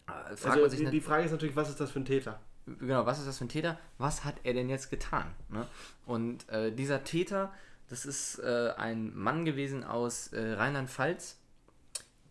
äh, 0.08 0.12
also 0.12 0.68
die, 0.68 0.90
die, 0.90 1.02
Frage 1.02 1.26
ist 1.26 1.32
natürlich, 1.32 1.56
was 1.56 1.70
ist 1.70 1.80
das 1.80 1.92
für 1.92 2.00
ein 2.00 2.06
Täter? 2.06 2.40
Genau, 2.66 3.06
was 3.06 3.20
ist 3.20 3.28
das 3.28 3.38
für 3.38 3.46
ein 3.46 3.50
Täter? 3.50 3.80
Was 3.98 4.26
hat 4.26 4.36
er 4.44 4.54
denn 4.54 4.70
jetzt 4.70 4.90
getan? 4.90 5.34
Ne? 5.50 5.66
Und 6.06 6.48
äh, 6.50 6.72
dieser 6.72 7.04
Täter, 7.04 7.54
das 7.88 8.06
ist 8.06 8.40
äh, 8.40 8.74
ein 8.78 9.16
Mann 9.16 9.46
gewesen 9.46 9.84
aus 9.84 10.28
äh, 10.34 10.54
Rheinland-Pfalz. 10.54 11.38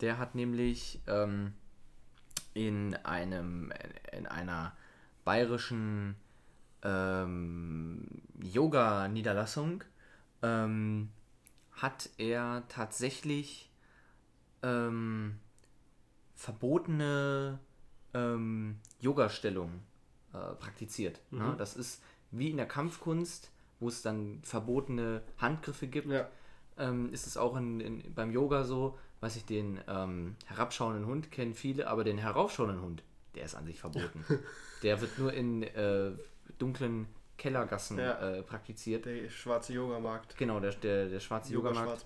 Der 0.00 0.18
hat 0.18 0.34
nämlich 0.34 1.00
ähm, 1.06 1.54
in 2.54 2.94
einem 2.96 3.72
in 4.12 4.26
einer 4.26 4.76
bayerischen 5.24 6.16
ähm, 6.82 8.06
Yoga-Niederlassung 8.42 9.84
ähm, 10.42 11.10
hat 11.72 12.10
er 12.18 12.64
tatsächlich 12.68 13.70
ähm, 14.62 15.38
verbotene 16.34 17.58
ähm, 18.14 18.78
Yoga-Stellungen 19.00 19.80
äh, 20.32 20.54
praktiziert. 20.54 21.20
Ne? 21.30 21.42
Mhm. 21.42 21.50
Ne? 21.50 21.56
Das 21.56 21.76
ist 21.76 22.02
wie 22.30 22.50
in 22.50 22.56
der 22.56 22.66
Kampfkunst, 22.66 23.50
wo 23.80 23.88
es 23.88 24.02
dann 24.02 24.40
verbotene 24.42 25.22
Handgriffe 25.38 25.86
gibt, 25.86 26.08
ja. 26.08 26.28
ähm, 26.76 27.12
ist 27.12 27.26
es 27.26 27.36
auch 27.36 27.56
in, 27.56 27.80
in, 27.80 28.14
beim 28.14 28.30
Yoga 28.30 28.64
so, 28.64 28.98
was 29.20 29.36
ich 29.36 29.44
den 29.44 29.80
ähm, 29.88 30.36
herabschauenden 30.46 31.06
Hund 31.06 31.30
kennen 31.30 31.54
viele, 31.54 31.88
aber 31.88 32.04
den 32.04 32.18
heraufschauenden 32.18 32.80
Hund, 32.82 33.02
der 33.34 33.44
ist 33.44 33.54
an 33.54 33.66
sich 33.66 33.80
verboten. 33.80 34.24
der 34.82 35.00
wird 35.00 35.18
nur 35.18 35.32
in 35.32 35.62
äh, 35.62 36.12
dunklen 36.58 37.06
Kellergassen 37.36 37.98
ja. 37.98 38.18
äh, 38.18 38.42
praktiziert. 38.42 39.06
Der 39.06 39.28
schwarze 39.28 39.72
Yogamarkt. 39.72 40.36
Genau, 40.36 40.60
der, 40.60 40.72
der, 40.72 41.08
der 41.08 41.20
schwarze 41.20 41.52
Yoga 41.52 41.70
Yogamarkt. 41.70 42.04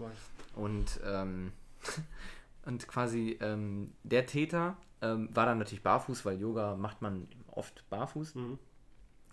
Und, 0.54 1.00
ähm, 1.04 1.52
und 2.66 2.86
quasi 2.86 3.38
ähm, 3.40 3.92
der 4.02 4.26
Täter 4.26 4.76
ähm, 5.00 5.28
war 5.34 5.46
dann 5.46 5.58
natürlich 5.58 5.82
barfuß, 5.82 6.24
weil 6.24 6.38
Yoga 6.38 6.76
macht 6.76 7.02
man 7.02 7.28
oft 7.50 7.88
barfuß. 7.90 8.34
Mhm. 8.34 8.58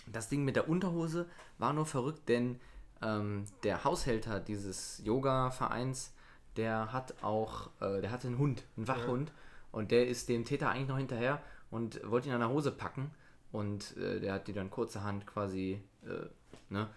Das 0.08 0.30
Ding 0.30 0.44
mit 0.44 0.56
der 0.56 0.70
Unterhose 0.70 1.28
war 1.58 1.74
nur 1.74 1.86
verrückt, 1.86 2.28
denn 2.30 2.60
ähm, 3.02 3.46
der 3.64 3.84
Haushälter 3.84 4.40
dieses 4.40 5.02
Yoga-Vereins, 5.04 6.14
der 6.58 6.92
hat 6.92 7.24
auch, 7.24 7.70
äh, 7.82 8.02
der 8.02 8.12
hatte 8.12 8.28
einen 8.28 8.38
Hund, 8.38 8.64
einen 8.76 8.88
Wachhund. 8.88 9.32
Und 9.72 9.92
der 9.92 10.08
ist 10.08 10.30
dem 10.30 10.46
Täter 10.46 10.70
eigentlich 10.70 10.88
noch 10.88 10.98
hinterher 10.98 11.42
und 11.70 12.02
wollte 12.10 12.28
ihn 12.30 12.34
an 12.34 12.40
der 12.40 12.50
Hose 12.50 12.72
packen. 12.72 13.12
Und 13.52 13.98
äh, 13.98 14.20
der 14.20 14.34
hat 14.34 14.48
die 14.48 14.54
dann 14.54 14.70
kurzerhand 14.70 15.26
quasi, 15.26 15.82
äh, 16.04 16.28
ne, 16.70 16.88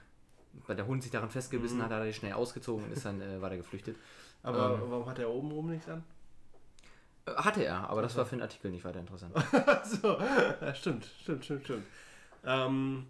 weil 0.67 0.77
der 0.77 0.87
Hund 0.87 1.03
sich 1.03 1.11
daran 1.13 1.31
festgebissen 1.31 1.79
Mhm. 1.79 1.83
hat, 1.85 1.91
hat 1.93 2.01
er 2.01 2.07
die 2.07 2.13
schnell 2.13 2.35
ausgezogen 2.35 2.85
und 2.85 2.93
ist 2.93 3.05
dann 3.07 3.21
äh, 3.23 3.41
weiter 3.41 3.57
geflüchtet. 3.57 3.97
Aber 4.43 4.75
Ähm. 4.75 4.91
warum 4.91 5.07
hat 5.07 5.19
er 5.19 5.31
oben 5.31 5.51
rum 5.51 5.71
nichts 5.71 5.89
an? 5.89 6.05
Äh, 7.27 7.33
Hatte 7.37 7.65
er, 7.65 7.89
aber 7.89 8.03
das 8.03 8.17
war 8.17 8.27
für 8.27 8.37
den 8.37 8.43
Artikel 8.43 8.71
nicht 8.71 8.85
weiter 8.85 9.01
interessant. 9.01 9.35
so, 9.85 10.19
ja, 10.19 10.75
stimmt, 10.75 11.07
stimmt, 11.23 11.45
stimmt, 11.45 11.65
stimmt. 11.65 11.85
Ähm, 12.45 13.07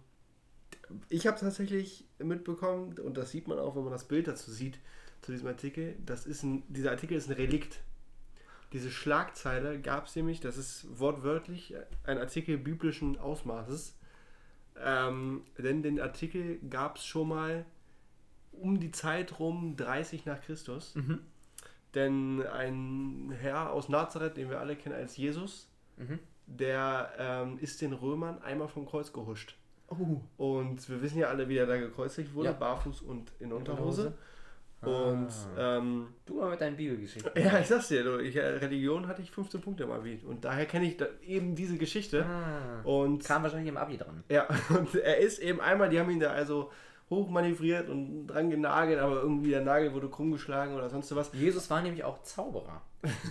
ich 1.09 1.27
habe 1.27 1.39
tatsächlich 1.39 2.05
mitbekommen, 2.19 2.97
und 2.99 3.17
das 3.17 3.31
sieht 3.31 3.47
man 3.47 3.57
auch, 3.59 3.75
wenn 3.75 3.83
man 3.83 3.91
das 3.91 4.07
Bild 4.07 4.27
dazu 4.27 4.51
sieht, 4.51 4.79
zu 5.21 5.31
diesem 5.31 5.47
Artikel, 5.47 5.95
das 6.05 6.25
ist 6.25 6.43
ein, 6.43 6.63
dieser 6.67 6.91
Artikel 6.91 7.17
ist 7.17 7.27
ein 7.29 7.33
Relikt. 7.33 7.79
Diese 8.73 8.89
Schlagzeile 8.91 9.79
gab 9.79 10.07
es 10.07 10.15
nämlich, 10.15 10.39
das 10.39 10.57
ist 10.57 10.99
wortwörtlich 10.99 11.75
ein 12.05 12.17
Artikel 12.17 12.57
biblischen 12.57 13.19
Ausmaßes. 13.19 13.95
Ähm, 14.83 15.43
denn 15.59 15.83
den 15.83 15.99
Artikel 16.01 16.57
gab 16.69 16.97
es 16.97 17.05
schon 17.05 17.29
mal 17.29 17.65
um 18.51 18.79
die 18.79 18.91
Zeit 18.91 19.39
rum 19.39 19.75
30 19.77 20.25
nach 20.25 20.41
Christus. 20.41 20.95
Mhm. 20.95 21.19
Denn 21.93 22.41
ein 22.47 23.31
Herr 23.39 23.71
aus 23.71 23.87
Nazareth, 23.89 24.37
den 24.37 24.49
wir 24.49 24.59
alle 24.59 24.75
kennen 24.75 24.95
als 24.95 25.15
Jesus, 25.17 25.69
Mhm. 25.97 26.17
der 26.47 27.11
ähm, 27.19 27.59
ist 27.59 27.79
den 27.81 27.93
Römern 27.93 28.41
einmal 28.41 28.67
vom 28.67 28.87
Kreuz 28.87 29.13
gehuscht. 29.13 29.55
Oh. 29.89 30.21
Und 30.37 30.89
wir 30.89 31.03
wissen 31.03 31.19
ja 31.19 31.27
alle, 31.27 31.47
wie 31.49 31.57
er 31.57 31.67
da 31.67 31.77
gekreuzigt 31.77 32.33
wurde, 32.33 32.47
Ja. 32.49 32.53
barfuß 32.53 33.01
und 33.01 33.31
in 33.39 33.53
Unterhose. 33.53 34.07
Unterhose. 34.07 34.17
Und 34.85 35.29
Ah. 35.57 35.77
ähm, 35.77 36.07
Du 36.25 36.35
mal 36.35 36.49
mit 36.51 36.61
deinen 36.61 36.75
Bibelgeschichten. 36.77 37.31
ja, 37.43 37.59
ich 37.59 37.67
sag's 37.67 37.87
dir, 37.89 38.03
du, 38.03 38.17
ich, 38.19 38.35
äh, 38.35 38.41
Religion 38.45 39.07
hatte 39.07 39.21
ich 39.21 39.31
15 39.31 39.61
Punkte 39.61 39.85
mal 39.85 40.03
wie. 40.03 40.19
Und 40.25 40.45
daher 40.45 40.65
kenne 40.65 40.85
ich 40.85 40.97
da 40.97 41.05
eben 41.25 41.55
diese 41.55 41.77
Geschichte. 41.77 42.25
Ah. 42.25 42.81
Und 42.83 43.23
Kam 43.23 43.43
wahrscheinlich 43.43 43.69
im 43.69 43.77
Abi 43.77 43.97
dran. 43.97 44.23
ja, 44.29 44.47
und 44.69 44.95
er 44.95 45.17
ist 45.17 45.39
eben 45.39 45.59
einmal, 45.61 45.89
die 45.89 45.99
haben 45.99 46.09
ihn 46.09 46.19
da 46.19 46.31
also 46.31 46.71
hochmanövriert 47.09 47.89
und 47.89 48.27
dran 48.27 48.49
genagelt, 48.49 48.99
aber 48.99 49.21
irgendwie 49.21 49.49
der 49.51 49.61
Nagel 49.61 49.93
wurde 49.93 50.09
krumm 50.09 50.31
geschlagen 50.31 50.73
oder 50.73 50.89
sonst 50.89 51.13
was. 51.15 51.31
Jesus 51.33 51.69
war 51.69 51.81
nämlich 51.81 52.03
auch 52.03 52.23
Zauberer. 52.23 52.81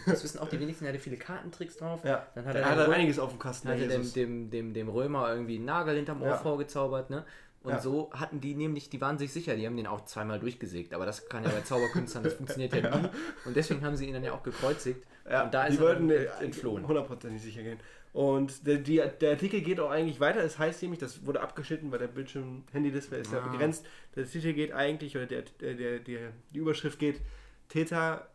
Das 0.07 0.23
wissen 0.23 0.39
auch 0.39 0.49
die 0.49 0.61
wenigsten, 0.61 0.85
er 0.85 0.93
hatte 0.93 1.01
viele 1.01 1.17
Kartentricks 1.17 1.79
drauf. 1.79 2.01
Ja, 2.05 2.27
Dann 2.35 2.45
hat 2.45 2.55
der 2.55 2.63
er, 2.63 2.77
hat 2.77 2.89
einiges 2.91 3.19
auf 3.19 3.31
dem 3.31 3.39
Kasten. 3.39 3.69
hat 3.69 3.79
er 3.79 3.89
dem, 3.89 4.13
dem, 4.13 4.51
dem, 4.51 4.75
dem 4.75 4.89
Römer 4.89 5.31
irgendwie 5.33 5.57
einen 5.57 5.65
Nagel 5.65 5.97
hinterm 5.97 6.21
Ohr 6.23 6.29
Ja. 6.29 6.37
vorgezaubert, 6.37 7.09
ne? 7.11 7.25
Und 7.63 7.71
Ja. 7.73 7.81
so 7.81 8.11
hatten 8.13 8.41
die 8.41 8.55
nämlich, 8.55 8.91
die 8.91 9.01
waren 9.01 9.19
sich 9.19 9.33
sicher, 9.33 9.55
die 9.55 9.67
haben 9.67 9.77
den 9.77 9.87
auch 9.87 10.05
zweimal 10.05 10.41
durchgesägt, 10.41 10.95
aber 10.95 11.07
das 11.07 11.29
kann 11.29 11.45
ja 11.45 11.51
bei 11.51 11.61
Zauberkünstlern, 11.61 12.25
das 12.25 12.35
funktioniert 12.35 12.73
ja, 12.75 12.97
nie. 12.99 13.09
Und 13.45 13.55
deswegen 13.57 13.85
haben 13.85 13.95
sie 13.97 14.07
ihn 14.07 14.15
dann 14.15 14.25
ja 14.25 14.33
auch 14.33 14.43
gekreuzigt. 14.43 15.01
Ja, 15.31 15.45
und 15.45 15.55
da 15.55 15.67
die 15.67 15.75
ist 15.75 15.79
er 15.81 15.87
wollten 15.87 16.09
dann 16.09 16.17
äh, 16.19 16.27
entflohen. 16.45 16.87
hundertprozentig 16.89 17.41
sicher 17.41 17.63
gehen. 17.63 17.79
Und 18.13 18.67
der, 18.67 18.77
die, 18.79 19.01
der 19.21 19.31
Artikel 19.31 19.61
geht 19.63 19.79
auch 19.81 19.91
eigentlich 19.91 20.19
weiter. 20.21 20.41
Es 20.43 20.59
heißt 20.59 20.83
nämlich, 20.83 20.99
das 21.01 21.25
wurde 21.25 21.41
abgeschnitten, 21.41 21.91
weil 21.93 21.99
der 22.01 22.09
Bildschirm, 22.09 22.65
Handy-Display 22.73 23.21
ist 23.21 23.33
ja 23.33 23.39
Ah. 23.39 23.49
begrenzt. 23.49 23.87
Der 24.17 24.27
Titel 24.29 24.53
geht 24.53 24.73
eigentlich, 24.73 25.17
oder 25.17 25.25
der, 25.27 25.43
der, 25.61 25.75
der, 26.01 26.33
die 26.53 26.59
Überschrift 26.59 26.99
geht, 26.99 27.21
Täter 27.69 28.29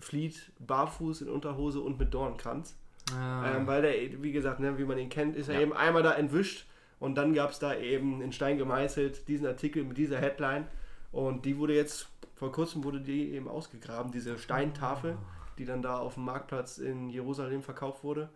flieht 0.00 0.52
barfuß 0.60 1.22
in 1.22 1.28
Unterhose 1.28 1.80
und 1.80 1.98
mit 1.98 2.12
Dornkranz. 2.14 2.76
Ah. 3.12 3.56
Ähm, 3.56 3.66
weil 3.66 3.82
der, 3.82 4.22
wie 4.22 4.32
gesagt, 4.32 4.60
ne, 4.60 4.78
wie 4.78 4.84
man 4.84 4.98
ihn 4.98 5.08
kennt, 5.08 5.34
ist 5.36 5.48
er 5.48 5.54
Ja. 5.56 5.60
eben 5.62 5.72
einmal 5.72 6.02
da 6.02 6.12
entwischt 6.14 6.66
und 7.04 7.16
dann 7.16 7.34
gab 7.34 7.50
es 7.50 7.58
da 7.58 7.74
eben 7.74 8.22
in 8.22 8.32
Stein 8.32 8.56
gemeißelt 8.56 9.28
diesen 9.28 9.46
Artikel 9.46 9.84
mit 9.84 9.98
dieser 9.98 10.18
Headline 10.18 10.66
und 11.12 11.44
die 11.44 11.58
wurde 11.58 11.74
jetzt, 11.74 12.08
vor 12.34 12.50
kurzem 12.50 12.82
wurde 12.82 13.00
die 13.00 13.32
eben 13.32 13.46
ausgegraben, 13.46 14.10
diese 14.10 14.38
Steintafel, 14.38 15.18
die 15.58 15.66
dann 15.66 15.82
da 15.82 15.98
auf 15.98 16.14
dem 16.14 16.24
Marktplatz 16.24 16.78
in 16.78 17.10
Jerusalem 17.10 17.62
verkauft 17.62 18.04
wurde 18.04 18.30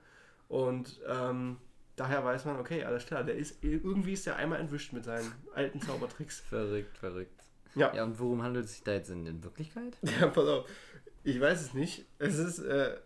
und 0.48 1.00
ähm, 1.08 1.56
daher 1.96 2.22
weiß 2.24 2.44
man, 2.44 2.58
okay, 2.58 2.84
alles 2.84 3.06
klar, 3.06 3.24
der 3.24 3.36
ist, 3.36 3.64
irgendwie 3.64 4.12
ist 4.12 4.26
der 4.26 4.36
einmal 4.36 4.60
entwischt 4.60 4.92
mit 4.92 5.04
seinen 5.04 5.32
alten 5.54 5.80
Zaubertricks. 5.80 6.40
verrückt, 6.40 6.98
verrückt. 6.98 7.42
Ja. 7.74 7.94
Ja, 7.94 8.04
und 8.04 8.18
worum 8.18 8.42
handelt 8.42 8.66
es 8.66 8.74
sich 8.74 8.82
da 8.82 8.92
jetzt 8.92 9.10
in, 9.10 9.26
in 9.26 9.42
Wirklichkeit? 9.42 9.96
Ja, 10.20 10.26
pass 10.26 10.46
auf. 10.46 10.68
Ich 11.24 11.40
weiß 11.40 11.60
es 11.60 11.74
nicht. 11.74 12.06
Es 12.18 12.38
ist 12.38 12.60
äh, 12.60 12.96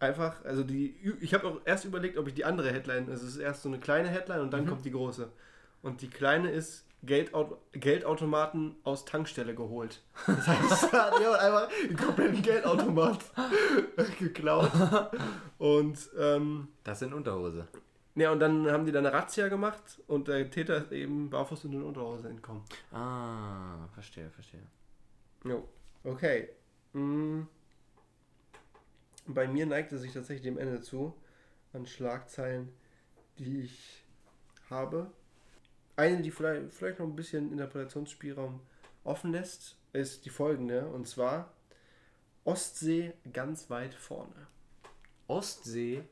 einfach, 0.00 0.44
also 0.44 0.64
die, 0.64 0.96
ich 1.20 1.32
habe 1.34 1.46
auch 1.46 1.60
erst 1.64 1.84
überlegt, 1.84 2.16
ob 2.18 2.26
ich 2.26 2.34
die 2.34 2.44
andere 2.44 2.72
Headline, 2.72 3.08
also 3.10 3.26
es 3.26 3.34
ist 3.34 3.40
erst 3.40 3.62
so 3.62 3.68
eine 3.68 3.78
kleine 3.78 4.08
Headline 4.08 4.40
und 4.40 4.50
dann 4.52 4.64
Mhm. 4.64 4.68
kommt 4.70 4.84
die 4.84 4.90
große. 4.90 5.30
Und 5.82 6.02
die 6.02 6.08
kleine 6.10 6.50
ist 6.50 6.84
Geldaut 7.02 7.56
Geldautomaten 7.72 8.76
aus 8.84 9.06
Tankstelle 9.06 9.54
geholt. 9.54 10.02
Das 10.26 10.46
heißt, 10.46 10.92
da 10.92 11.06
hat 11.10 11.18
jemand 11.18 11.40
einfach 11.40 11.68
einen 11.82 11.96
kompletten 11.96 12.42
Geldautomat 12.42 13.18
geklaut. 14.18 14.70
Und, 15.56 15.98
ähm, 16.18 16.68
Das 16.84 16.98
sind 16.98 17.14
Unterhose. 17.14 17.66
ja, 18.16 18.30
und 18.32 18.40
dann 18.40 18.70
haben 18.70 18.84
die 18.84 18.92
da 18.92 18.98
eine 18.98 19.12
Razzia 19.14 19.48
gemacht 19.48 20.00
und 20.08 20.28
der 20.28 20.50
Täter 20.50 20.76
ist 20.76 20.92
eben 20.92 21.30
barfuß 21.30 21.64
in 21.64 21.70
den 21.72 21.82
Unterhose 21.82 22.28
entkommen. 22.28 22.62
Ah, 22.92 23.86
verstehe, 23.94 24.28
verstehe. 24.30 24.60
Jo, 25.44 25.66
okay. 26.04 26.50
Bei 29.34 29.48
mir 29.48 29.66
neigt 29.66 29.92
es 29.92 30.02
sich 30.02 30.12
tatsächlich 30.12 30.42
dem 30.42 30.58
Ende 30.58 30.80
zu 30.80 31.14
an 31.72 31.86
Schlagzeilen, 31.86 32.72
die 33.38 33.62
ich 33.62 34.04
habe. 34.68 35.10
Eine, 35.96 36.22
die 36.22 36.30
vielleicht, 36.30 36.72
vielleicht 36.72 36.98
noch 36.98 37.06
ein 37.06 37.16
bisschen 37.16 37.52
Interpretationsspielraum 37.52 38.60
offen 39.04 39.32
lässt, 39.32 39.76
ist 39.92 40.24
die 40.24 40.30
folgende. 40.30 40.86
Und 40.88 41.06
zwar 41.06 41.52
Ostsee 42.44 43.12
ganz 43.32 43.70
weit 43.70 43.94
vorne. 43.94 44.46
Ostsee 45.26 46.04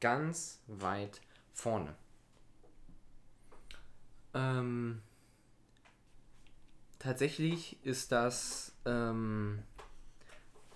ganz 0.00 0.60
weit 0.66 1.20
vorne. 1.52 1.94
Ähm, 4.34 5.02
tatsächlich 6.98 7.78
ist 7.84 8.12
das 8.12 8.74
ähm, 8.84 9.62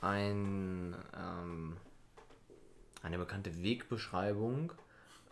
ein, 0.01 0.95
ähm, 1.17 1.77
eine 3.03 3.19
bekannte 3.19 3.63
Wegbeschreibung 3.63 4.73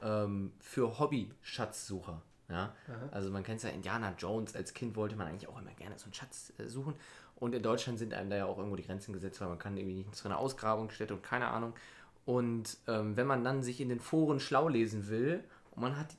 ähm, 0.02 0.52
für 0.60 0.98
Hobby-Schatzsucher. 0.98 2.22
Ja? 2.48 2.74
Aha. 2.88 3.08
Also 3.10 3.30
man 3.30 3.42
kennt 3.42 3.62
ja 3.62 3.70
Indiana 3.70 4.14
Jones, 4.18 4.54
als 4.54 4.74
Kind 4.74 4.96
wollte 4.96 5.16
man 5.16 5.28
eigentlich 5.28 5.48
auch 5.48 5.60
immer 5.60 5.72
gerne 5.72 5.98
so 5.98 6.04
einen 6.04 6.14
Schatz 6.14 6.52
äh, 6.58 6.66
suchen. 6.66 6.94
Und 7.36 7.54
in 7.54 7.62
Deutschland 7.62 7.98
sind 7.98 8.14
einem 8.14 8.30
da 8.30 8.36
ja 8.36 8.46
auch 8.46 8.56
irgendwo 8.56 8.76
die 8.76 8.84
Grenzen 8.84 9.12
gesetzt, 9.12 9.40
weil 9.40 9.48
man 9.48 9.58
kann 9.58 9.76
irgendwie 9.76 9.96
nicht 9.96 10.14
zu 10.14 10.26
einer 10.26 10.38
Ausgrabungsstätte 10.38 11.14
und 11.14 11.22
keine 11.22 11.48
Ahnung. 11.48 11.74
Und 12.24 12.78
ähm, 12.88 13.16
wenn 13.16 13.26
man 13.26 13.44
dann 13.44 13.62
sich 13.62 13.80
in 13.80 13.88
den 13.88 14.00
Foren 14.00 14.40
schlau 14.40 14.68
lesen 14.68 15.08
will 15.08 15.44
und 15.70 15.82
man 15.82 15.96
hat 15.98 16.16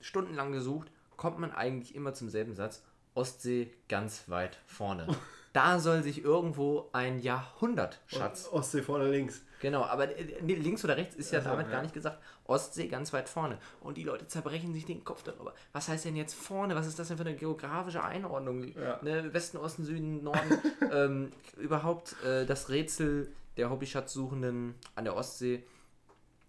stundenlang 0.00 0.52
gesucht, 0.52 0.90
kommt 1.16 1.38
man 1.38 1.52
eigentlich 1.52 1.94
immer 1.94 2.14
zum 2.14 2.28
selben 2.28 2.54
Satz. 2.54 2.82
Ostsee 3.14 3.72
ganz 3.88 4.28
weit 4.28 4.58
vorne. 4.66 5.06
Da 5.52 5.78
soll 5.78 6.02
sich 6.02 6.24
irgendwo 6.24 6.88
ein 6.92 7.20
Jahrhundertschatz 7.20 8.48
Ostsee 8.50 8.82
vorne 8.82 9.10
links. 9.10 9.42
Genau, 9.60 9.84
aber 9.84 10.16
äh, 10.16 10.38
nee, 10.40 10.54
links 10.54 10.84
oder 10.84 10.96
rechts 10.96 11.14
ist 11.14 11.30
ja 11.30 11.38
Also, 11.38 11.50
damit 11.50 11.66
ja. 11.66 11.72
gar 11.72 11.82
nicht 11.82 11.92
gesagt. 11.94 12.18
Ostsee 12.44 12.88
ganz 12.88 13.12
weit 13.12 13.28
vorne. 13.28 13.58
Und 13.80 13.96
die 13.96 14.02
Leute 14.02 14.26
zerbrechen 14.26 14.72
sich 14.72 14.86
den 14.86 15.04
Kopf 15.04 15.22
darüber. 15.22 15.54
Was 15.72 15.88
heißt 15.88 16.06
denn 16.06 16.16
jetzt 16.16 16.34
vorne? 16.34 16.74
Was 16.74 16.86
ist 16.86 16.98
das 16.98 17.08
denn 17.08 17.18
für 17.18 17.24
eine 17.24 17.36
geografische 17.36 18.02
Einordnung? 18.02 18.64
Ja. 18.76 18.98
Ne, 19.02 19.32
Westen, 19.34 19.58
Osten, 19.58 19.84
Süden, 19.84 20.24
Norden. 20.24 20.58
ähm, 20.92 21.32
überhaupt 21.58 22.16
äh, 22.24 22.46
das 22.46 22.70
Rätsel 22.70 23.30
der 23.56 23.70
Hobbyschatzsuchenden 23.70 24.74
an 24.94 25.04
der 25.04 25.14
Ostsee. 25.14 25.62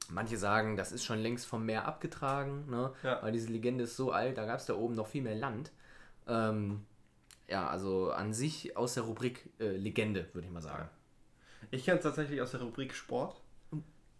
Manche 0.10 0.38
sagen, 0.38 0.78
das 0.78 0.92
ist 0.92 1.04
schon 1.04 1.20
längst 1.20 1.46
vom 1.46 1.66
Meer 1.66 1.86
abgetragen, 1.88 2.70
ne? 2.70 2.92
Ja. 3.04 3.22
weil 3.22 3.32
diese 3.32 3.50
Legende 3.50 3.86
ist 3.86 3.96
so 3.96 4.12
alt, 4.12 4.38
da 4.38 4.46
gab 4.46 4.60
es 4.60 4.66
da 4.66 4.76
oben 4.76 4.96
noch 4.96 5.08
viel 5.08 5.22
mehr 5.22 5.36
Land. 5.36 5.72
Ähm, 6.28 6.86
ja, 7.47 7.67
also 7.67 8.12
an 8.12 8.34
sich 8.34 8.75
aus 8.77 8.93
der 8.93 9.03
Rubrik 9.03 9.49
äh, 9.60 9.75
Legende, 9.75 10.27
würde 10.34 10.47
ich 10.47 10.53
mal 10.53 10.62
sagen. 10.62 10.89
Ich 11.71 11.86
kenne 11.86 11.97
es 11.97 12.03
tatsächlich 12.03 12.41
aus 12.41 12.51
der 12.51 12.62
Rubrik 12.62 12.93
Sport. 12.93 13.41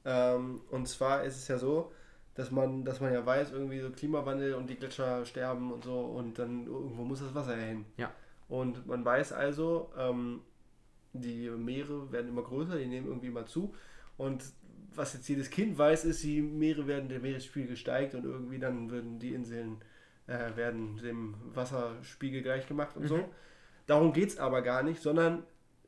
Ähm, 0.06 0.62
und 0.70 0.88
zwar 0.88 1.24
ist 1.24 1.38
es 1.38 1.48
ja 1.48 1.58
so, 1.58 1.92
dass 2.36 2.52
man, 2.52 2.84
dass 2.84 3.00
man 3.00 3.14
ja 3.14 3.26
weiß, 3.26 3.52
irgendwie 3.52 3.80
so 3.80 3.90
Klimawandel 3.90 4.56
und 4.56 4.70
die 4.70 4.76
Gletscher 4.76 5.26
sterben 5.26 5.72
und 5.72 5.84
so 5.84 6.00
und 6.00 6.40
dann 6.40 6.66
irgendwo 6.66 7.04
muss 7.04 7.20
das 7.20 7.34
Wasser 7.36 7.58
ja 7.58 7.68
hin. 7.68 7.86
Ja. 7.98 8.12
Und 8.50 8.86
man 8.88 9.06
weiß 9.06 9.34
also, 9.34 9.92
ähm, 9.98 10.42
die 11.14 11.50
Meere 11.50 12.12
werden 12.12 12.30
immer 12.30 12.42
größer, 12.42 12.78
die 12.78 12.88
nehmen 12.88 13.08
irgendwie 13.08 13.28
immer 13.28 13.46
zu. 13.46 13.74
Und 14.18 14.44
was 14.96 15.14
jetzt 15.14 15.28
jedes 15.28 15.50
Kind 15.50 15.78
weiß, 15.78 16.06
ist, 16.06 16.24
die 16.24 16.42
Meere 16.42 16.88
werden, 16.88 17.10
der 17.10 17.20
Meeresspiegel 17.20 17.78
steigt 17.78 18.16
und 18.16 18.26
irgendwie 18.26 18.60
dann 18.60 18.90
würden 18.90 19.20
die 19.20 19.34
Inseln 19.34 19.78
äh, 20.28 20.56
werden 20.56 20.98
dem 20.98 21.36
Wasserspiegel 21.54 22.42
gleich 22.42 22.68
gemacht 22.68 22.96
und 22.98 23.08
so. 23.08 23.18
Mhm. 23.18 23.26
Darum 23.88 24.14
geht 24.14 24.30
es 24.30 24.38
aber 24.38 24.62
gar 24.62 24.84
nicht, 24.84 25.02
sondern 25.02 25.44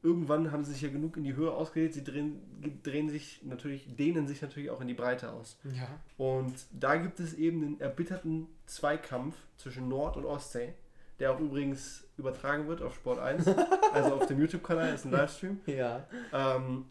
irgendwann 0.05 0.51
haben 0.51 0.63
sie 0.63 0.73
sich 0.73 0.83
ja 0.83 0.89
genug 0.89 1.17
in 1.17 1.23
die 1.23 1.35
Höhe 1.35 1.51
ausgedehnt, 1.51 1.93
sie 1.93 2.03
drehen, 2.03 2.39
drehen 2.83 3.09
sich 3.09 3.41
natürlich, 3.43 3.95
dehnen 3.95 4.27
sich 4.27 4.41
natürlich 4.41 4.69
auch 4.69 4.79
in 4.79 4.87
die 4.87 4.93
Breite 4.93 5.31
aus. 5.31 5.57
Ja. 5.63 5.87
Und 6.17 6.53
da 6.71 6.95
gibt 6.95 7.19
es 7.19 7.33
eben 7.33 7.61
den 7.61 7.81
erbitterten 7.81 8.47
Zweikampf 8.67 9.35
zwischen 9.57 9.89
Nord- 9.89 10.15
und 10.15 10.25
Ostsee, 10.25 10.73
der 11.19 11.31
auch 11.31 11.39
übrigens 11.39 12.07
übertragen 12.17 12.67
wird 12.67 12.81
auf 12.81 12.93
Sport 12.93 13.19
1, 13.19 13.47
also 13.93 14.15
auf 14.15 14.27
dem 14.27 14.39
YouTube-Kanal, 14.39 14.93
ist 14.93 15.05
ein 15.05 15.11
Livestream. 15.11 15.59
Ja. 15.65 16.07
Ähm, 16.31 16.85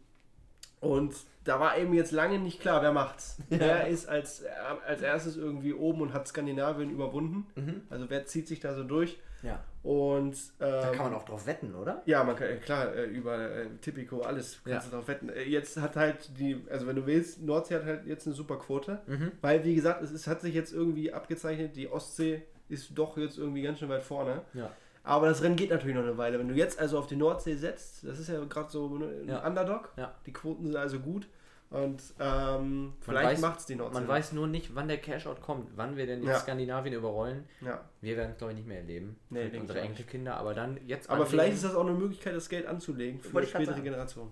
und 0.85 1.15
da 1.45 1.61
war 1.61 1.77
eben 1.77 1.93
jetzt 1.95 2.13
lange 2.13 2.39
nicht 2.39 2.61
klar, 2.61 2.81
wer 2.83 2.93
macht's. 2.93 3.37
Ja. 3.51 3.59
Wer 3.59 3.87
ist 3.89 4.09
als, 4.09 4.43
als 4.87 5.03
erstes 5.03 5.37
irgendwie 5.37 5.75
oben 5.75 6.01
und 6.03 6.13
hat 6.13 6.27
Skandinavien 6.29 6.91
überwunden? 6.91 7.47
Mhm. 7.57 7.83
Also 7.91 8.09
wer 8.09 8.25
zieht 8.27 8.49
sich 8.49 8.61
da 8.61 8.75
so 8.75 8.83
durch? 8.85 9.19
Ja. 9.43 9.63
Und 9.83 10.35
Da 10.59 10.91
ähm, 10.91 10.97
kann 10.97 11.11
man 11.11 11.15
auch 11.15 11.25
drauf 11.27 11.47
wetten, 11.47 11.75
oder? 11.75 12.03
ja, 12.07 12.25
man 12.25 12.35
kann, 12.37 12.49
äh, 12.49 12.57
klar, 12.57 12.95
äh, 12.95 13.05
über 13.05 13.37
äh, 13.39 13.67
Tipico, 13.83 14.23
alles 14.23 14.61
kannst 14.65 14.87
Ja. 14.87 14.91
du 14.91 14.97
drauf 14.97 15.09
wetten. 15.09 15.31
Jetzt 15.47 15.77
hat 15.77 15.97
halt 15.97 16.31
die, 16.39 16.65
also 16.71 16.87
wenn 16.87 16.97
du 16.97 17.05
willst, 17.07 17.43
Nordsee 17.43 17.75
hat 17.75 17.85
halt 17.85 18.07
jetzt 18.07 18.27
eine 18.27 18.35
super 18.35 18.57
Quote, 18.59 19.01
Mhm. 19.07 19.33
weil 19.43 19.63
wie 19.65 19.75
gesagt, 19.75 20.03
es 20.03 20.11
ist, 20.11 20.27
hat 20.27 20.41
sich 20.41 20.55
jetzt 20.55 20.73
irgendwie 20.73 21.13
abgezeichnet, 21.13 21.77
die 21.77 21.91
Ostsee 21.93 22.43
ist 22.71 22.93
doch 22.97 23.19
jetzt 23.19 23.37
irgendwie 23.37 23.61
ganz 23.61 23.79
schön 23.81 23.91
weit 23.91 24.03
vorne. 24.03 24.41
Ja. 24.55 24.71
Aber 25.07 25.29
das 25.29 25.43
Rennen 25.43 25.57
geht 25.57 25.71
natürlich 25.71 25.95
noch 25.95 26.03
eine 26.03 26.17
Weile. 26.17 26.39
Wenn 26.39 26.49
du 26.49 26.55
jetzt 26.55 26.79
also 26.79 26.99
auf 26.99 27.07
die 27.07 27.17
Nordsee 27.17 27.55
setzt, 27.57 28.05
das 28.05 28.19
ist 28.19 28.29
ja 28.29 28.43
gerade 28.45 28.71
so 28.71 28.89
ne, 28.89 29.07
ein 29.23 29.29
Ja. 29.29 29.47
Underdog, 29.47 29.93
Ja. 29.97 30.15
die 30.27 30.33
Quoten 30.33 30.65
sind 30.67 30.77
also 30.77 30.99
gut 30.99 31.29
und 31.71 32.03
ähm, 32.19 32.95
vielleicht 33.01 33.41
macht 33.43 33.61
es 33.61 33.67
die 33.67 33.75
Nordsee. 33.75 33.99
Man 34.01 34.09
weiß 34.09 34.33
nur 34.33 34.47
nicht, 34.47 34.75
wann 34.75 34.89
der 34.89 34.99
Cashout 34.99 35.37
kommt, 35.43 35.71
wann 35.77 35.97
wir 35.97 36.07
denn 36.07 36.23
Ja. 36.23 36.39
Skandinavien 36.39 36.95
überrollen. 36.95 37.45
Ja. 37.61 37.83
Wir 38.01 38.17
werden 38.17 38.31
es, 38.33 38.39
glaube 38.39 38.53
ich, 38.55 38.59
nicht 38.61 38.69
mehr 38.69 38.79
erleben. 38.79 39.17
Nee, 39.29 39.41
Vielleicht 39.49 39.61
unsere. 39.61 39.81
Enkelkinder, 39.81 40.37
aber 40.37 40.55
dann 40.55 40.79
jetzt. 40.87 41.11
Aber 41.11 41.27
vielleicht 41.27 41.49
anlegen. 41.51 41.57
ist 41.57 41.65
das 41.65 41.75
auch 41.75 41.87
eine 41.87 41.95
Möglichkeit, 41.99 42.35
das 42.35 42.49
Geld 42.49 42.67
anzulegen 42.67 43.21
für 43.21 43.41
die 43.43 43.47
spätere. 43.47 43.81
Generation. 43.83 44.31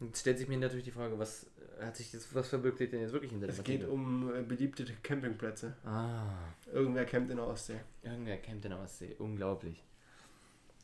Jetzt 0.00 0.20
stellt 0.20 0.38
sich 0.38 0.48
mir 0.48 0.58
natürlich 0.58 0.84
die 0.84 0.90
Frage, 0.90 1.16
was 1.16 1.46
hat 1.86 1.96
sich 1.96 2.12
jetzt, 2.12 2.34
was 2.34 2.48
verbirgt 2.48 2.78
sich 2.78 2.90
denn 2.90 3.00
jetzt 3.00 3.12
wirklich 3.12 3.30
hinter 3.30 3.46
der 3.46 3.56
Es 3.56 3.64
geht 3.64 3.86
um 3.86 4.34
äh, 4.34 4.42
beliebte 4.42 4.84
Campingplätze. 5.02 5.76
Ah, 5.84 6.24
Irgendwer 6.72 7.04
campt 7.04 7.30
in 7.30 7.36
der 7.36 7.46
Ostsee. 7.46 7.80
irgendwer 8.02 8.36
campt 8.38 8.64
in 8.64 8.70
der 8.70 8.80
Ostsee. 8.80 9.14
Unglaublich. 9.18 9.82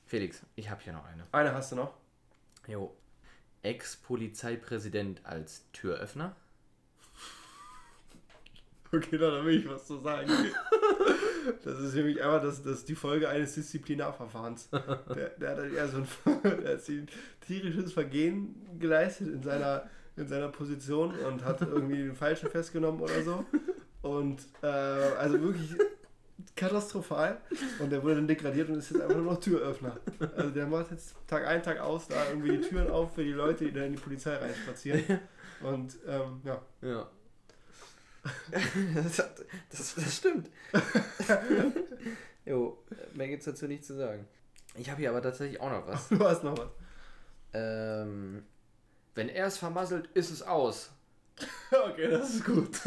Felix, 0.07 0.43
ich 0.57 0.71
habe 0.71 0.83
hier 0.83 0.93
noch 0.95 1.05
eine. 1.05 1.25
Eine 1.33 1.53
hast 1.55 1.73
du 1.73 1.77
noch. 1.77 1.95
Jo. 2.67 2.95
Ex-Polizeipräsident 3.63 5.21
als 5.25 5.65
Türöffner. 5.73 6.35
Okay, 8.91 9.19
da 9.19 9.45
will 9.45 9.59
ich 9.59 9.69
was 9.69 9.87
zu 9.87 9.99
sagen. 10.01 10.31
Das 11.65 11.79
ist 11.79 11.95
nämlich 11.95 12.23
einfach 12.23 12.43
das, 12.43 12.63
das 12.63 12.85
die 12.85 12.95
Folge 12.95 13.27
eines 13.29 13.55
Disziplinarverfahrens. 13.55 14.69
Der, 15.15 15.31
der 15.31 15.57
hat 15.57 15.73
ja 15.73 15.89
so 15.89 15.99
ein 15.99 16.09
der 16.43 16.75
hat 16.75 16.89
ein 16.89 17.09
tierisches 17.47 17.93
Vergehen 17.95 18.55
geleistet 18.79 19.29
in 19.29 19.43
seiner, 19.43 19.89
in 20.19 20.29
seiner 20.29 20.49
Position 20.49 21.15
und 21.15 21.45
hat 21.45 21.61
irgendwie 21.63 21.97
den 21.97 22.15
Falschen 22.15 22.51
festgenommen 22.51 23.01
oder 23.01 23.23
so. 23.23 23.45
Und 24.03 24.41
äh, 24.63 24.67
also 24.67 25.41
wirklich 25.41 25.77
katastrophal. 26.55 27.41
Und 27.79 27.91
der 27.91 28.03
wurde 28.03 28.17
dann 28.17 28.29
degradiert 28.29 28.69
und 28.69 28.77
ist 28.77 28.91
jetzt 28.91 29.01
einfach 29.01 29.17
nur 29.17 29.33
noch 29.33 29.41
Türöffner. 29.41 29.99
Also 30.37 30.51
der 30.51 30.67
macht 30.67 30.91
jetzt 30.91 31.15
Tag 31.27 31.47
ein, 31.47 31.63
Tag 31.63 31.81
aus 31.81 32.09
da 32.09 32.29
irgendwie 32.29 32.59
die 32.59 32.61
Türen 32.61 32.91
auf 32.91 33.15
für 33.15 33.25
die 33.25 33.33
Leute, 33.33 33.65
die 33.65 33.73
da 33.73 33.85
in 33.85 33.93
die 33.93 34.01
Polizei 34.01 34.37
reinspazieren. 34.37 35.21
Und 35.63 35.97
ähm, 36.07 36.41
ja. 36.45 36.63
Ja. 36.83 37.09
das, 38.95 39.17
das, 39.71 39.95
das 39.95 40.17
stimmt. 40.17 40.51
jo, 42.45 42.79
mehr 43.15 43.29
gibt's 43.29 43.47
dazu 43.47 43.67
nicht 43.67 43.85
zu 43.85 43.95
sagen. 43.95 44.27
Ich 44.77 44.89
habe 44.91 45.01
hier 45.01 45.11
aber 45.11 45.23
tatsächlich 45.23 45.61
auch 45.61 45.71
noch 45.71 45.87
was. 45.87 46.09
Du 46.09 46.21
hast 46.21 46.45
noch 46.45 46.57
was. 46.57 46.69
Ähm, 47.53 48.45
wenn 49.19 49.29
er 49.29 49.47
es 49.47 49.59
vermasselt, 49.59 50.07
ist 50.15 50.31
es 50.31 50.43
aus. 50.43 50.93
Okay, 51.71 52.09
das 52.11 52.37
ist 52.37 52.45
gut. 52.45 52.77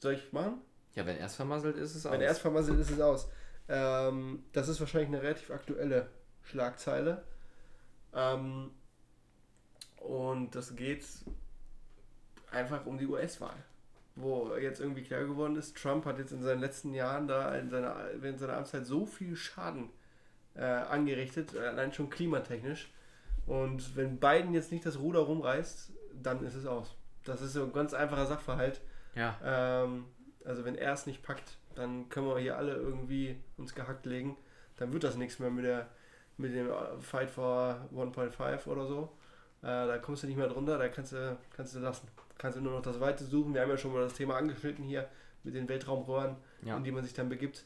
Soll 0.00 0.14
ich 0.14 0.32
machen? 0.32 0.60
Ja, 0.94 1.06
wenn 1.06 1.16
er 1.18 1.26
es 1.26 1.36
vermasselt, 1.36 1.76
ist 1.76 1.94
es 1.94 2.04
aus. 2.04 2.12
Wenn 2.12 2.20
er 2.20 2.30
es 2.30 2.38
vermasselt, 2.40 2.78
ist 2.80 2.90
es 2.90 3.00
aus. 3.00 3.28
Ähm, 3.68 4.44
das 4.52 4.68
ist 4.68 4.80
wahrscheinlich 4.80 5.08
eine 5.08 5.22
relativ 5.22 5.50
aktuelle 5.50 6.10
Schlagzeile. 6.42 7.24
Ähm, 8.12 8.72
und 9.98 10.54
das 10.54 10.76
geht 10.76 11.04
einfach 12.50 12.84
um 12.86 12.98
die 12.98 13.06
US-Wahl. 13.06 13.56
Wo 14.16 14.54
jetzt 14.56 14.80
irgendwie 14.80 15.04
klar 15.04 15.24
geworden 15.24 15.56
ist, 15.56 15.76
Trump 15.76 16.04
hat 16.06 16.18
jetzt 16.18 16.32
in 16.32 16.42
seinen 16.42 16.60
letzten 16.60 16.92
Jahren 16.92 17.26
da 17.28 17.56
in 17.56 17.70
seiner, 17.70 18.10
während 18.16 18.40
seiner 18.40 18.58
Amtszeit 18.58 18.84
so 18.84 19.06
viel 19.06 19.36
Schaden 19.36 19.90
äh, 20.54 20.62
angerichtet, 20.62 21.56
allein 21.56 21.92
schon 21.92 22.10
klimatechnisch. 22.10 22.92
Und 23.46 23.96
wenn 23.96 24.18
Biden 24.18 24.54
jetzt 24.54 24.72
nicht 24.72 24.86
das 24.86 24.98
Ruder 24.98 25.20
rumreißt, 25.20 25.92
dann 26.22 26.44
ist 26.44 26.54
es 26.54 26.66
aus. 26.66 26.94
Das 27.24 27.40
ist 27.40 27.52
so 27.52 27.64
ein 27.64 27.72
ganz 27.72 27.94
einfacher 27.94 28.26
Sachverhalt. 28.26 28.80
ja, 29.14 29.36
Ähm, 29.44 30.06
also 30.44 30.64
wenn 30.64 30.74
er 30.74 30.92
es 30.92 31.06
nicht 31.06 31.22
packt, 31.22 31.56
dann 31.74 32.08
können 32.08 32.26
wir 32.26 32.38
hier 32.38 32.56
alle 32.56 32.74
irgendwie 32.74 33.36
uns 33.56 33.74
gehackt 33.74 34.06
legen. 34.06 34.36
Dann 34.76 34.92
wird 34.92 35.04
das 35.04 35.16
nichts 35.16 35.38
mehr 35.38 35.50
mit 35.50 35.64
der 35.64 35.88
mit 36.38 36.54
dem 36.54 36.68
Fight 37.00 37.30
for 37.30 37.88
1.5 37.94 38.66
oder 38.66 38.86
so. 38.86 39.12
Äh, 39.62 39.66
da 39.66 39.98
kommst 39.98 40.22
du 40.22 40.26
nicht 40.26 40.36
mehr 40.36 40.48
drunter, 40.48 40.78
da 40.78 40.88
kannst 40.88 41.12
du, 41.12 41.36
kannst 41.54 41.74
du 41.74 41.78
lassen. 41.78 42.08
Kannst 42.38 42.58
du 42.58 42.62
nur 42.62 42.72
noch 42.72 42.82
das 42.82 42.98
Weite 43.00 43.24
suchen. 43.24 43.54
Wir 43.54 43.60
haben 43.60 43.70
ja 43.70 43.76
schon 43.76 43.92
mal 43.92 44.02
das 44.02 44.14
Thema 44.14 44.36
angeschnitten 44.36 44.84
hier 44.84 45.08
mit 45.44 45.54
den 45.54 45.68
Weltraumröhren, 45.68 46.36
ja. 46.62 46.76
in 46.76 46.84
die 46.84 46.90
man 46.90 47.04
sich 47.04 47.14
dann 47.14 47.28
begibt. 47.28 47.64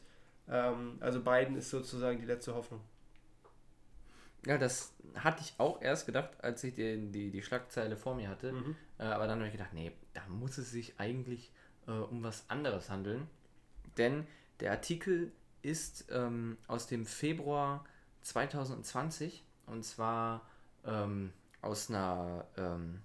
Ähm, 0.49 0.97
also 0.99 1.21
Biden 1.21 1.55
ist 1.55 1.69
sozusagen 1.69 2.19
die 2.19 2.25
letzte 2.25 2.55
Hoffnung. 2.55 2.81
ja, 4.45 4.57
das 4.57 4.93
hatte 5.15 5.41
ich 5.41 5.53
auch 5.57 5.81
erst 5.81 6.05
gedacht, 6.05 6.31
als 6.41 6.63
ich 6.63 6.75
die, 6.75 7.11
die, 7.11 7.31
die 7.31 7.41
Schlagzeile 7.41 7.97
vor 7.97 8.15
mir 8.15 8.29
hatte. 8.29 8.53
Mhm. 8.53 8.75
Äh, 8.97 9.03
aber 9.03 9.27
dann 9.27 9.39
habe 9.39 9.47
ich 9.47 9.53
gedacht, 9.53 9.73
nee, 9.73 9.91
da 10.13 10.21
muss 10.27 10.57
es 10.57 10.71
sich 10.71 10.99
eigentlich 10.99 11.51
äh, 11.87 11.91
um 11.91 12.23
was 12.23 12.49
anderes 12.49 12.89
handeln. 12.89 13.27
Denn 13.97 14.27
der 14.59 14.71
Artikel 14.71 15.31
ist 15.61 16.05
ähm, 16.11 16.57
aus 16.67 16.87
dem 16.87 17.05
Februar 17.05 17.83
2020 18.21 19.43
und 19.65 19.83
zwar 19.83 20.47
ähm, 20.85 21.33
aus 21.61 21.89
einer, 21.89 22.45
ähm, 22.57 23.01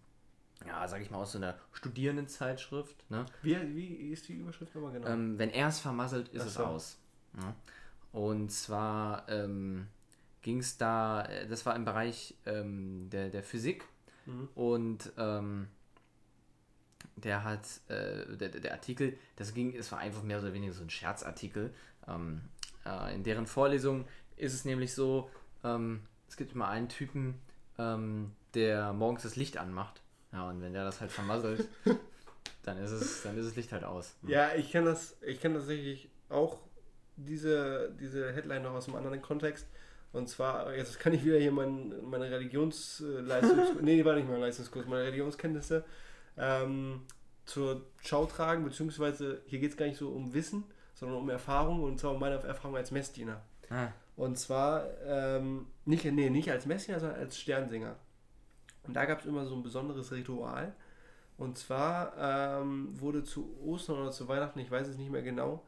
ja, 0.67 0.87
sag 0.87 1.01
ich 1.01 1.11
mal, 1.11 1.19
aus 1.19 1.33
so 1.33 1.39
einer 1.39 1.59
Studierendenzeitschrift. 1.73 3.11
Ne? 3.11 3.27
Wie, 3.43 3.57
wie 3.75 4.13
ist 4.13 4.29
die 4.29 4.35
Überschrift 4.35 4.75
nochmal 4.75 4.93
genau? 4.93 5.09
Ähm, 5.09 5.39
wenn 5.39 5.51
er 5.51 5.69
es 5.69 5.81
vermasselt, 5.81 6.29
ist 6.29 6.43
Ach 6.43 6.47
es 6.47 6.55
so. 6.55 6.65
aus. 6.65 6.99
Ja. 7.41 7.55
Und 8.13 8.51
zwar 8.51 9.29
ähm, 9.29 9.89
ging 10.43 10.59
es 10.59 10.77
da, 10.77 11.25
äh, 11.25 11.47
das 11.49 11.65
war 11.67 11.75
im 11.77 11.85
Bereich 11.85 12.35
ähm, 12.47 13.09
der, 13.11 13.29
der 13.31 13.43
Physik 13.43 13.85
Mhm. 14.25 14.49
und 14.55 15.13
ähm, 15.19 15.67
der 17.17 17.45
hat, 17.45 17.67
äh, 17.89 18.37
der, 18.37 18.49
der 18.51 18.73
Artikel, 18.73 19.19
das 19.37 19.53
ging, 19.55 19.75
es 19.75 19.91
war 19.93 19.99
einfach 19.99 20.23
mehr 20.23 20.39
oder 20.39 20.53
weniger 20.53 20.73
so 20.73 20.83
ein 20.83 20.91
Scherzartikel. 20.91 21.75
Ähm, 22.09 22.43
äh, 22.87 23.15
in 23.15 23.23
deren 23.25 23.47
Vorlesung 23.47 24.07
ist 24.37 24.55
es 24.55 24.65
nämlich 24.65 24.95
so, 24.95 25.29
ähm, 25.65 26.03
es 26.29 26.37
gibt 26.37 26.53
immer 26.53 26.69
einen 26.69 26.89
Typen, 26.89 27.35
ähm, 27.79 28.33
der 28.55 28.93
morgens 28.93 29.23
das 29.25 29.37
Licht 29.37 29.57
anmacht. 29.59 30.01
Ja, 30.33 30.49
und 30.49 30.63
wenn 30.63 30.73
der 30.73 30.85
das 30.85 31.01
halt 31.01 31.11
vermasselt, 31.11 31.69
dann 32.63 32.79
ist 32.79 32.93
es, 32.93 33.23
dann 33.23 33.37
ist 33.37 33.47
das 33.47 33.57
Licht 33.57 33.73
halt 33.73 33.85
aus. 33.85 34.15
Ja, 34.23 34.55
ich 34.55 34.71
kenne 34.71 34.87
das, 34.91 35.17
ich 35.23 35.41
kenne 35.41 35.57
tatsächlich 35.57 36.09
auch 36.29 36.59
diese, 37.25 37.95
diese 38.01 38.33
Headline 38.33 38.63
noch 38.63 38.73
aus 38.75 38.89
einem 38.89 38.97
anderen 38.97 39.23
Kontext. 39.23 39.67
Und 40.13 40.29
zwar, 40.29 40.75
jetzt 40.75 41.01
kann 41.01 41.15
ich 41.15 41.25
wieder 41.25 41.39
hier 41.39 41.53
mein, 41.53 41.93
meine 42.05 42.31
Religionsleistungs... 42.31 43.77
nee, 43.81 44.05
war 44.05 44.15
nicht 44.15 44.29
mein 44.29 44.41
Leistungskurs, 44.41 44.87
meine 44.87 45.05
Religionskenntnisse 45.05 45.85
ähm, 46.37 47.03
zur 47.45 47.87
Schau 48.03 48.27
tragen, 48.27 48.65
beziehungsweise 48.65 49.43
hier 49.47 49.59
geht 49.59 49.71
es 49.71 49.77
gar 49.77 49.87
nicht 49.87 49.99
so 49.99 50.11
um 50.11 50.35
Wissen, 50.35 50.65
sondern 50.95 51.19
um 51.19 51.31
Erfahrung 51.31 51.83
und 51.83 51.99
zwar 51.99 52.13
um 52.13 52.21
meine 52.21 52.37
Erfahrung 52.37 52.77
als 52.77 52.91
Messdiener. 52.91 53.43
Ah, 53.71 53.89
Und 54.17 54.39
zwar 54.39 54.87
ähm, 55.07 55.67
nicht, 55.85 56.05
nee, 56.05 56.31
nicht 56.31 56.51
als 56.51 56.67
Messdiener, 56.67 57.01
sondern 57.01 57.19
als 57.19 57.39
Sternsinger. 57.39 57.97
Und 58.87 58.95
da 58.95 59.05
gab 59.07 59.21
es 59.21 59.27
immer 59.27 59.47
so 59.47 59.55
ein 59.55 59.63
besonderes 59.63 60.13
Ritual. 60.13 60.75
Und 61.39 61.57
zwar 61.57 62.13
ähm, 62.19 62.89
wurde 63.01 63.25
zu 63.25 63.59
Ostern 63.65 63.99
oder 63.99 64.11
zu 64.11 64.29
Weihnachten, 64.29 64.59
ich 64.59 64.71
weiß 64.71 64.89
es 64.89 64.99
nicht 64.99 65.11
mehr 65.11 65.23
genau, 65.23 65.65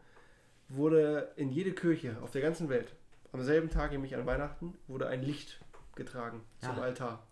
wurde 0.69 1.33
in 1.37 1.51
jede 1.51 1.73
Kirche 1.73 2.17
auf 2.23 2.31
der 2.31 2.43
ganzen 2.43 2.69
Welt, 2.69 2.95
am 3.33 3.43
selben 3.43 3.71
Tag, 3.71 3.93
nämlich 3.93 4.15
an 4.15 4.27
Weihnachten, 4.27 4.75
wurde 4.87 5.07
ein 5.09 5.23
Licht 5.23 5.61
getragen 5.97 6.41
zum 6.61 6.77
Ja. 6.77 6.83
Altar. 6.83 7.27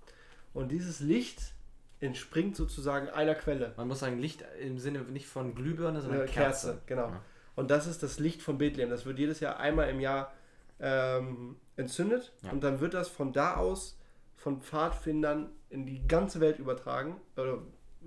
Und 0.53 0.71
dieses 0.71 1.01
Licht 1.01 1.55
entspringt 2.01 2.57
sozusagen 2.57 3.09
einer 3.09 3.35
Quelle. 3.35 3.73
man 3.77 3.89
muss 3.89 4.01
sagen, 4.01 4.19
Licht 4.19 4.45
im 4.61 4.79
Sinne 4.79 5.01
nicht 5.03 5.27
von 5.27 5.55
Glühbirne, 5.55 6.01
sondern 6.01 6.23
Äh, 6.23 6.27
Kerze. 6.27 6.67
Kerze, 6.73 6.83
genau. 6.87 7.09
Ja. 7.09 7.23
Und 7.55 7.71
das 7.71 7.87
ist 7.87 8.03
das 8.03 8.19
Licht 8.19 8.43
von 8.43 8.59
Bethlehem. 8.59 8.91
Das 8.91 9.07
wird 9.07 9.19
jedes 9.19 9.41
Jahr 9.41 9.59
einmal 9.59 9.89
im 9.91 10.01
Jahr 10.01 10.33
ähm, 10.81 11.57
entzündet 11.77 12.33
Ja. 12.43 12.51
und 12.51 12.63
dann 12.65 12.81
wird 12.81 12.95
das 12.95 13.09
von 13.09 13.33
da 13.33 13.57
aus 13.57 13.99
von 14.37 14.61
Pfadfindern 14.61 15.53
in 15.71 15.87
die 15.87 16.05
ganze 16.09 16.41
Welt 16.41 16.59
übertragen. 16.59 17.21
Oder, 17.37 17.59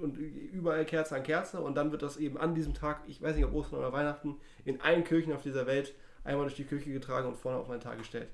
und 0.01 0.17
überall 0.17 0.86
Kerze 0.86 1.15
an 1.15 1.23
Kerze 1.23 1.60
und 1.62 1.75
dann 1.75 1.91
wird 1.91 2.01
das 2.01 2.17
eben 2.17 2.38
an 2.38 2.53
diesem 2.55 2.73
Tag, 2.73 3.01
ich 3.08 3.21
weiß 3.21 3.36
nicht 3.36 3.45
ob 3.45 3.53
Ostern 3.53 3.79
oder 3.79 3.93
Weihnachten, 3.93 4.38
in 4.65 4.81
allen 4.81 5.03
Kirchen 5.03 5.34
auf 5.34 5.41
dieser 5.41 5.65
Welt 5.67 5.93
einmal 6.23 6.45
durch 6.45 6.55
die 6.55 6.65
Kirche 6.65 6.91
getragen 6.91 7.27
und 7.27 7.36
vorne 7.38 7.58
auf 7.60 7.69
einen 7.69 7.81
Tag 7.81 7.97
gestellt. 7.97 8.27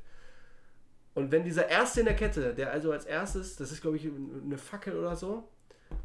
Und 1.13 1.32
wenn 1.32 1.43
dieser 1.43 1.67
Erste 1.69 2.00
in 2.00 2.06
der 2.06 2.15
Kette, 2.15 2.54
der 2.56 2.71
also 2.71 2.91
als 2.91 3.06
erstes, 3.06 3.56
das 3.58 3.71
ist 3.71 3.82
glaube 3.82 3.97
ich 3.97 4.06
eine 4.45 4.58
Fackel 4.58 4.97
oder 4.97 5.15
so, 5.15 5.47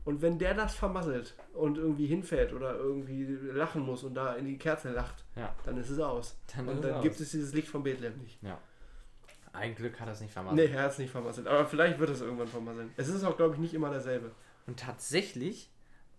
Und 0.05 0.21
wenn 0.21 0.37
der 0.37 0.53
das 0.55 0.75
vermasselt 0.75 1.35
und 1.55 1.79
irgendwie 1.79 2.07
hinfällt 2.07 2.53
oder 2.53 2.75
irgendwie 2.77 3.25
lachen 3.53 3.83
muss 3.83 4.03
und 4.03 4.15
da 4.15 4.35
in 4.35 4.45
die 4.45 4.59
Kerze 4.59 4.91
lacht, 4.91 5.25
Ja. 5.37 5.55
dann 5.65 5.77
ist 5.79 5.91
es 5.91 6.01
aus. 6.01 6.37
Dann 6.57 6.67
und 6.69 6.83
dann 6.85 6.97
es 6.97 7.03
gibt 7.03 7.15
aus. 7.15 7.21
es 7.21 7.31
dieses 7.31 7.55
Licht 7.55 7.69
von 7.69 7.85
Bethlehem 7.85 8.19
nicht. 8.19 8.43
Ja. 8.43 8.59
Ein 9.53 9.75
Glück 9.77 9.99
hat 10.01 10.09
er 10.09 10.13
es 10.15 10.21
nicht 10.21 10.33
vermasselt. 10.33 10.69
Nee, 10.69 10.75
er 10.77 10.83
hat 10.83 10.91
es 10.91 10.99
nicht 10.99 11.11
vermasselt. 11.13 11.47
Aber 11.47 11.65
vielleicht 11.67 11.99
wird 12.01 12.11
es 12.11 12.21
irgendwann 12.21 12.49
vermasseln. 12.49 12.91
Es 12.97 13.09
ist 13.09 13.23
auch, 13.25 13.37
glaube 13.37 13.55
ich, 13.55 13.61
nicht 13.61 13.75
immer 13.75 13.91
derselbe. 13.91 14.33
Und 14.67 14.81
tatsächlich 14.81 15.71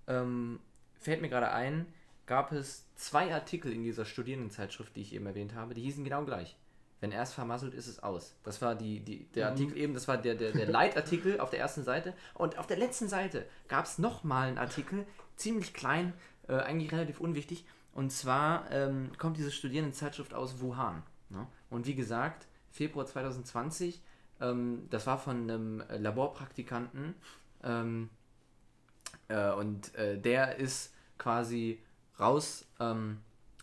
ähm, 0.07 0.59
fällt 0.99 1.21
mir 1.21 1.29
gerade 1.29 1.51
ein, 1.51 1.85
gab 2.25 2.51
es 2.51 2.85
zwei 2.95 3.33
Artikel 3.33 3.71
in 3.71 3.83
dieser 3.83 4.05
Studierendenzeitschrift, 4.05 4.95
die 4.95 5.01
ich 5.01 5.13
eben 5.13 5.25
erwähnt 5.25 5.53
habe, 5.55 5.73
die 5.73 5.81
hießen 5.81 6.03
genau 6.03 6.25
gleich. 6.25 6.57
Wenn 6.99 7.11
er 7.11 7.21
es 7.21 7.33
vermasselt, 7.33 7.73
ist 7.75 7.87
es 7.87 8.01
aus. 8.01 8.35
Das 8.43 8.61
war 8.61 8.73
die, 8.73 8.99
die, 9.01 9.25
der 9.35 9.45
Mhm. 9.45 9.51
Artikel 9.51 9.77
eben, 9.77 9.93
das 9.93 10.07
war 10.07 10.17
der, 10.17 10.35
der, 10.35 10.51
der 10.51 10.65
Leitartikel 10.67 11.39
auf 11.39 11.51
der 11.51 11.59
ersten 11.59 11.83
Seite. 11.83 12.13
Und 12.33 12.57
auf 12.57 12.65
der 12.67 12.77
letzten 12.77 13.07
Seite 13.07 13.45
gab 13.67 13.85
es 13.85 13.99
nochmal 13.99 14.47
einen 14.47 14.57
Artikel, 14.57 15.05
ziemlich 15.35 15.73
klein, 15.73 16.13
äh, 16.47 16.53
eigentlich 16.53 16.91
relativ 16.91 17.19
unwichtig. 17.19 17.65
Und 17.93 18.11
zwar 18.11 18.69
ähm, 18.71 19.11
kommt 19.17 19.37
diese 19.37 19.51
Studierendenzeitschrift 19.51 20.33
aus 20.33 20.59
Wuhan. 20.59 21.03
Ne? 21.29 21.47
Und 21.69 21.85
wie 21.85 21.95
gesagt, 21.95 22.47
Februar 22.71 23.05
2020, 23.05 24.01
ähm, 24.41 24.87
das 24.89 25.05
war 25.05 25.19
von 25.19 25.43
einem 25.43 25.83
Laborpraktikanten. 25.89 27.13
Ähm, 27.63 28.09
äh, 29.29 29.51
und 29.51 29.93
äh, 29.95 30.17
der 30.19 30.57
ist 30.57 30.93
quasi 31.17 31.79
raus 32.19 32.65
ähm, 32.79 33.19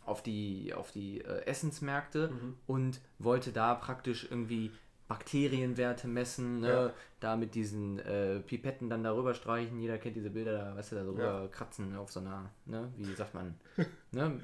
auf 0.07 0.23
die, 0.23 0.73
auf 0.75 0.91
die 0.93 1.21
äh, 1.23 1.45
Essensmärkte 1.47 2.31
und 2.67 3.01
wollte 3.19 3.53
da 3.53 3.75
praktisch 3.75 4.27
irgendwie 4.31 4.71
Bakterienwerte 5.09 6.09
messen, 6.09 6.61
ne? 6.61 6.69
Ja. 6.69 6.93
da 7.21 7.37
mit 7.37 7.55
diesen 7.55 7.99
äh, 7.99 8.41
Pipetten 8.41 8.89
dann 8.89 9.03
darüber 9.05 9.35
streichen. 9.35 9.79
Jeder 9.79 9.99
kennt 9.99 10.17
diese 10.17 10.31
Bilder, 10.31 10.53
da 10.59 10.77
weißt 10.77 10.93
du, 10.93 10.97
da 10.97 11.05
so 11.05 11.19
Ja. 11.19 11.47
kratzen 11.49 11.95
auf 11.97 12.11
so 12.11 12.21
einer, 12.21 12.51
ne? 12.67 12.91
wie 12.97 13.13
sagt 13.15 13.35
man, 13.35 13.55
ne? 14.13 14.41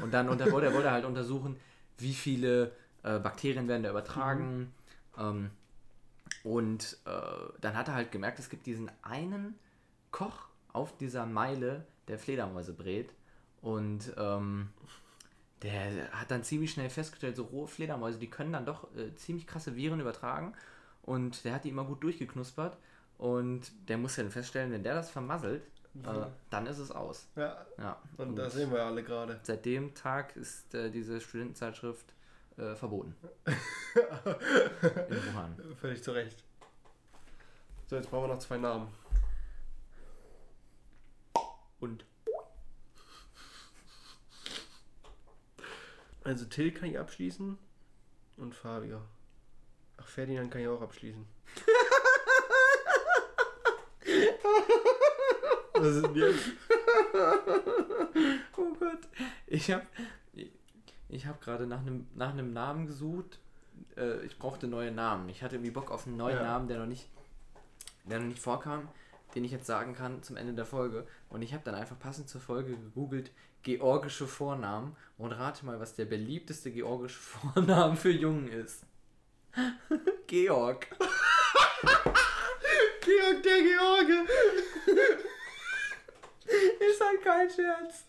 Und 0.00 0.12
dann 0.14 0.28
unter, 0.28 0.50
wollte, 0.52 0.68
er 0.68 0.74
wollte 0.74 0.90
halt 0.90 1.04
untersuchen, 1.04 1.56
wie 1.98 2.14
viele 2.14 2.72
äh, 3.02 3.18
Bakterien 3.18 3.66
werden 3.66 3.82
da 3.82 3.90
übertragen. 3.90 4.72
Ähm, 5.18 5.50
und 6.44 6.98
äh, 7.04 7.10
dann 7.60 7.76
hat 7.76 7.88
er 7.88 7.94
halt 7.94 8.12
gemerkt, 8.12 8.38
es 8.38 8.48
gibt 8.48 8.66
diesen 8.66 8.90
einen 9.02 9.58
Koch 10.10 10.48
auf 10.72 10.96
dieser 10.96 11.26
Meile, 11.26 11.84
der 12.08 12.18
Fledermäuse 12.18 12.72
brät. 12.72 13.10
Und 13.60 14.12
ähm, 14.16 14.68
der 15.62 16.10
hat 16.12 16.30
dann 16.30 16.44
ziemlich 16.44 16.70
schnell 16.70 16.90
festgestellt, 16.90 17.36
so 17.36 17.44
rohe 17.44 17.66
Fledermäuse, 17.66 18.18
die 18.18 18.30
können 18.30 18.52
dann 18.52 18.64
doch 18.66 18.94
äh, 18.96 19.14
ziemlich 19.16 19.46
krasse 19.46 19.74
Viren 19.74 20.00
übertragen. 20.00 20.52
Und 21.02 21.44
der 21.44 21.54
hat 21.54 21.64
die 21.64 21.70
immer 21.70 21.84
gut 21.84 22.02
durchgeknuspert. 22.02 22.76
Und 23.18 23.72
der 23.88 23.98
muss 23.98 24.14
dann 24.14 24.30
feststellen, 24.30 24.70
wenn 24.70 24.84
der 24.84 24.94
das 24.94 25.10
vermasselt, 25.10 25.62
äh, 26.04 26.26
dann 26.50 26.66
ist 26.66 26.78
es 26.78 26.92
aus. 26.92 27.26
Ja, 27.34 27.66
Ja. 27.78 28.00
und 28.16 28.36
das 28.36 28.52
sehen 28.54 28.70
wir 28.70 28.84
alle 28.84 29.02
gerade. 29.02 29.40
Seit 29.42 29.64
dem 29.64 29.94
Tag 29.94 30.36
ist 30.36 30.72
äh, 30.74 30.90
diese 30.90 31.20
Studentenzeitschrift 31.20 32.14
äh, 32.58 32.74
verboten. 32.74 33.14
In 33.44 35.24
Wuhan. 35.26 35.76
Völlig 35.80 36.02
zu 36.02 36.12
Recht. 36.12 36.44
So, 37.86 37.96
jetzt 37.96 38.10
brauchen 38.10 38.28
wir 38.28 38.34
noch 38.34 38.40
zwei 38.40 38.58
Namen. 38.58 38.88
Und 41.80 42.04
Also 46.28 46.44
Till 46.44 46.70
kann 46.72 46.90
ich 46.90 46.98
abschließen 46.98 47.56
und 48.36 48.54
Fabio. 48.54 49.00
Ach, 49.96 50.06
Ferdinand 50.06 50.50
kann 50.50 50.60
ich 50.60 50.68
auch 50.68 50.82
abschließen. 50.82 51.24
Was 55.72 55.86
ist 55.86 56.02
denn 56.02 56.14
jetzt? 56.14 56.50
oh 58.58 58.74
Gott, 58.78 59.08
ich 59.46 59.70
habe 59.70 59.86
ich 61.08 61.26
habe 61.26 61.38
gerade 61.40 61.66
nach 61.66 61.80
einem 61.80 62.06
nach 62.14 62.30
einem 62.32 62.52
Namen 62.52 62.86
gesucht. 62.86 63.38
Äh, 63.96 64.24
ich 64.24 64.38
brauchte 64.38 64.66
neue 64.66 64.90
Namen. 64.90 65.28
Ich 65.28 65.42
hatte 65.42 65.56
irgendwie 65.56 65.70
Bock 65.70 65.90
auf 65.90 66.06
einen 66.06 66.16
neuen 66.16 66.36
Ja. 66.36 66.42
Namen, 66.44 66.68
der 66.68 66.78
noch 66.78 66.86
nicht 66.86 67.08
der 68.04 68.20
noch 68.20 68.26
nicht 68.26 68.40
vorkam, 68.40 68.88
den 69.34 69.44
ich 69.44 69.52
jetzt 69.52 69.66
sagen 69.66 69.94
kann 69.94 70.22
zum 70.22 70.36
Ende 70.36 70.54
der 70.54 70.64
Folge. 70.64 71.06
Und 71.28 71.42
ich 71.42 71.52
habe 71.52 71.62
dann 71.64 71.74
einfach 71.74 71.98
passend 71.98 72.28
zur 72.28 72.40
Folge 72.40 72.72
gegoogelt 72.72 73.30
georgische 73.62 74.26
Vornamen 74.26 74.96
und 75.18 75.32
rate 75.32 75.66
mal, 75.66 75.78
was 75.80 75.94
der 75.94 76.04
beliebteste 76.06 76.70
georgische 76.70 77.18
Vorname 77.20 77.96
für 77.96 78.10
Jungen 78.10 78.48
ist. 78.48 78.84
Georg. 80.26 80.86
Georg 83.00 83.42
der 83.42 83.62
George! 83.62 84.26
Ist 86.80 87.00
halt 87.04 87.22
kein 87.22 87.50
Scherz. 87.50 88.04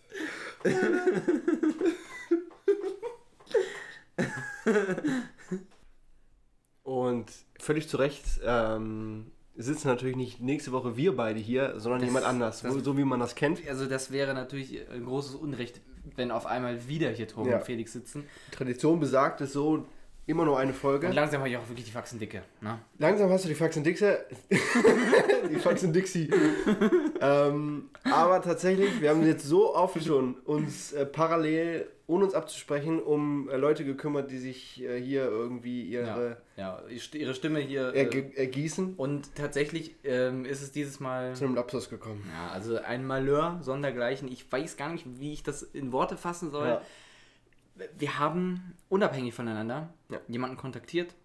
Und 6.83 7.25
völlig 7.59 7.87
zu 7.87 7.97
Recht 7.97 8.23
ähm, 8.43 9.31
sitzen 9.55 9.87
natürlich 9.87 10.15
nicht 10.15 10.41
nächste 10.41 10.71
Woche 10.71 10.95
wir 10.97 11.15
beide 11.15 11.39
hier, 11.39 11.79
sondern 11.79 12.01
Das- 12.01 12.07
jemand 12.09 12.25
anders, 12.25 12.61
das- 12.61 12.73
so 12.83 12.97
wie 12.97 13.03
man 13.03 13.19
das 13.19 13.35
kennt. 13.35 13.67
Also 13.67 13.85
das 13.85 14.11
wäre 14.11 14.33
natürlich 14.33 14.89
ein 14.89 15.05
großes 15.05 15.35
Unrecht, 15.35 15.81
wenn 16.15 16.31
auf 16.31 16.45
einmal 16.45 16.87
wieder 16.87 17.09
hier 17.11 17.27
Tobi 17.27 17.49
Ja. 17.49 17.57
und 17.57 17.63
Felix 17.65 17.93
sitzen. 17.93 18.25
Tradition 18.51 18.99
besagt 18.99 19.41
es 19.41 19.53
so, 19.53 19.85
immer 20.29 20.45
nur 20.45 20.59
eine 20.59 20.73
Folge. 20.73 21.07
Und 21.07 21.13
langsam 21.13 21.39
habe 21.39 21.49
ich 21.49 21.57
auch 21.57 21.67
wirklich 21.67 21.85
die 21.85 21.91
Faxen 21.91 22.19
dicke. 22.19 22.43
Ne? 22.61 22.77
Langsam 22.99 23.29
hast 23.31 23.45
du 23.45 23.49
die 23.49 23.55
Faxen 23.55 23.83
Dixe. 23.83 24.25
die 25.49 25.55
Faxen 25.55 25.91
Dixie. 25.91 26.29
ähm, 27.19 27.89
aber 28.03 28.41
tatsächlich, 28.41 29.01
wir 29.01 29.09
haben 29.09 29.25
jetzt 29.25 29.45
so 29.45 29.75
oft 29.75 30.01
schon 30.03 30.35
uns 30.45 30.93
äh, 30.93 31.07
parallel, 31.07 31.87
ohne 32.05 32.25
uns 32.25 32.35
abzusprechen, 32.35 33.01
um 33.01 33.49
äh, 33.49 33.57
Leute 33.57 33.83
gekümmert, 33.83 34.29
die 34.29 34.37
sich 34.37 34.83
äh, 34.83 35.01
hier 35.01 35.23
irgendwie 35.25 35.81
ihre 35.83 36.37
Ja, 36.55 36.83
ihre 37.13 37.33
Stimme 37.33 37.59
hier. 37.59 37.93
Äh, 37.95 38.31
ergießen. 38.35 38.93
und 38.97 39.35
tatsächlich 39.35 39.95
ähm, 40.03 40.45
ist 40.45 40.61
es 40.61 40.71
dieses 40.71 40.99
Mal. 40.99 41.33
Zu 41.33 41.45
einem 41.45 41.55
Lapsus 41.55 41.89
gekommen. 41.89 42.23
Ja, 42.31 42.51
also 42.53 42.77
ein 42.77 43.03
Malheur 43.03 43.57
sondergleichen. 43.61 44.31
Ich 44.31 44.49
weiß 44.51 44.77
gar 44.77 44.91
nicht, 44.91 45.05
wie 45.19 45.33
ich 45.33 45.41
das 45.41 45.63
in 45.63 45.91
Worte 45.91 46.17
fassen 46.17 46.51
soll. 46.51 46.67
Ja. 46.67 46.81
Wir 47.97 48.19
haben 48.19 48.75
unabhängig 48.89 49.33
voneinander 49.33 49.89
Ja. 50.09 50.19
jemanden 50.27 50.57
kontaktiert 50.57 51.15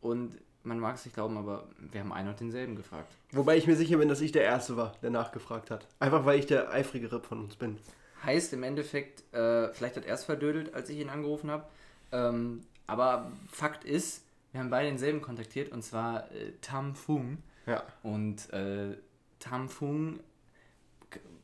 und 0.00 0.36
man 0.62 0.78
mag 0.78 0.96
es 0.96 1.04
nicht 1.04 1.14
glauben, 1.14 1.36
aber 1.36 1.68
wir 1.78 2.00
haben 2.00 2.12
einen 2.12 2.28
und 2.30 2.40
denselben 2.40 2.74
gefragt. 2.76 3.08
Wobei 3.32 3.56
ich 3.56 3.66
mir 3.66 3.76
sicher 3.76 3.98
bin, 3.98 4.08
dass 4.08 4.20
ich 4.20 4.32
der 4.32 4.44
Erste 4.44 4.76
war, 4.76 4.92
der 5.02 5.10
nachgefragt 5.10 5.70
hat. 5.70 5.86
Einfach 6.00 6.24
weil 6.24 6.38
ich 6.38 6.46
der 6.46 6.70
eifrigere 6.70 7.20
von 7.20 7.40
uns 7.40 7.56
bin. 7.56 7.78
Heißt 8.24 8.52
im 8.54 8.62
Endeffekt, 8.62 9.22
äh, 9.34 9.72
vielleicht 9.74 9.96
hat 9.96 10.06
er 10.06 10.14
es 10.14 10.24
verdödelt, 10.24 10.74
als 10.74 10.88
ich 10.88 10.98
ihn 10.98 11.10
angerufen 11.10 11.50
habe. 11.50 11.64
Ähm, 12.12 12.62
aber 12.86 13.30
Fakt 13.50 13.84
ist, 13.84 14.24
wir 14.52 14.60
haben 14.60 14.70
beide 14.70 14.88
denselben 14.88 15.20
kontaktiert 15.20 15.70
und 15.72 15.82
zwar 15.82 16.30
äh, 16.32 16.52
Tam 16.62 16.94
Fung. 16.94 17.38
Ja. 17.66 17.82
Und 18.02 18.50
äh, 18.54 18.96
Tam 19.40 19.68
Fung, 19.68 20.20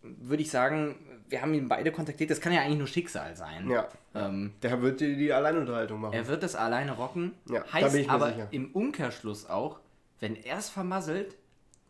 würde 0.02 0.42
ich 0.42 0.50
sagen, 0.50 0.96
wir 1.30 1.42
haben 1.42 1.54
ihn 1.54 1.68
beide 1.68 1.92
kontaktiert. 1.92 2.30
Das 2.30 2.40
kann 2.40 2.52
ja 2.52 2.60
eigentlich 2.62 2.78
nur 2.78 2.86
Schicksal 2.86 3.36
sein. 3.36 3.70
Ja. 3.70 3.88
Ähm, 4.14 4.52
Der 4.62 4.82
wird 4.82 5.00
die, 5.00 5.16
die 5.16 5.32
Alleinunterhaltung 5.32 6.00
machen. 6.00 6.12
er 6.14 6.26
wird 6.26 6.42
das 6.42 6.54
alleine 6.56 6.92
rocken. 6.92 7.32
Ja, 7.48 7.60
da 7.60 7.72
heißt 7.72 7.92
bin 7.92 8.00
ich 8.02 8.06
mir 8.08 8.12
aber 8.12 8.30
sicher. 8.32 8.48
im 8.50 8.72
Umkehrschluss 8.72 9.48
auch, 9.48 9.80
wenn 10.18 10.36
er 10.36 10.58
es 10.58 10.68
vermasselt, 10.68 11.36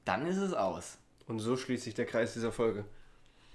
dann 0.05 0.27
ist 0.27 0.37
es 0.37 0.53
aus. 0.53 0.99
Und 1.27 1.39
so 1.41 1.57
schließt 1.57 1.85
sich 1.85 1.95
der 1.95 2.07
Kreis 2.07 2.35
dieser 2.35 2.53
Folge. 2.53 2.85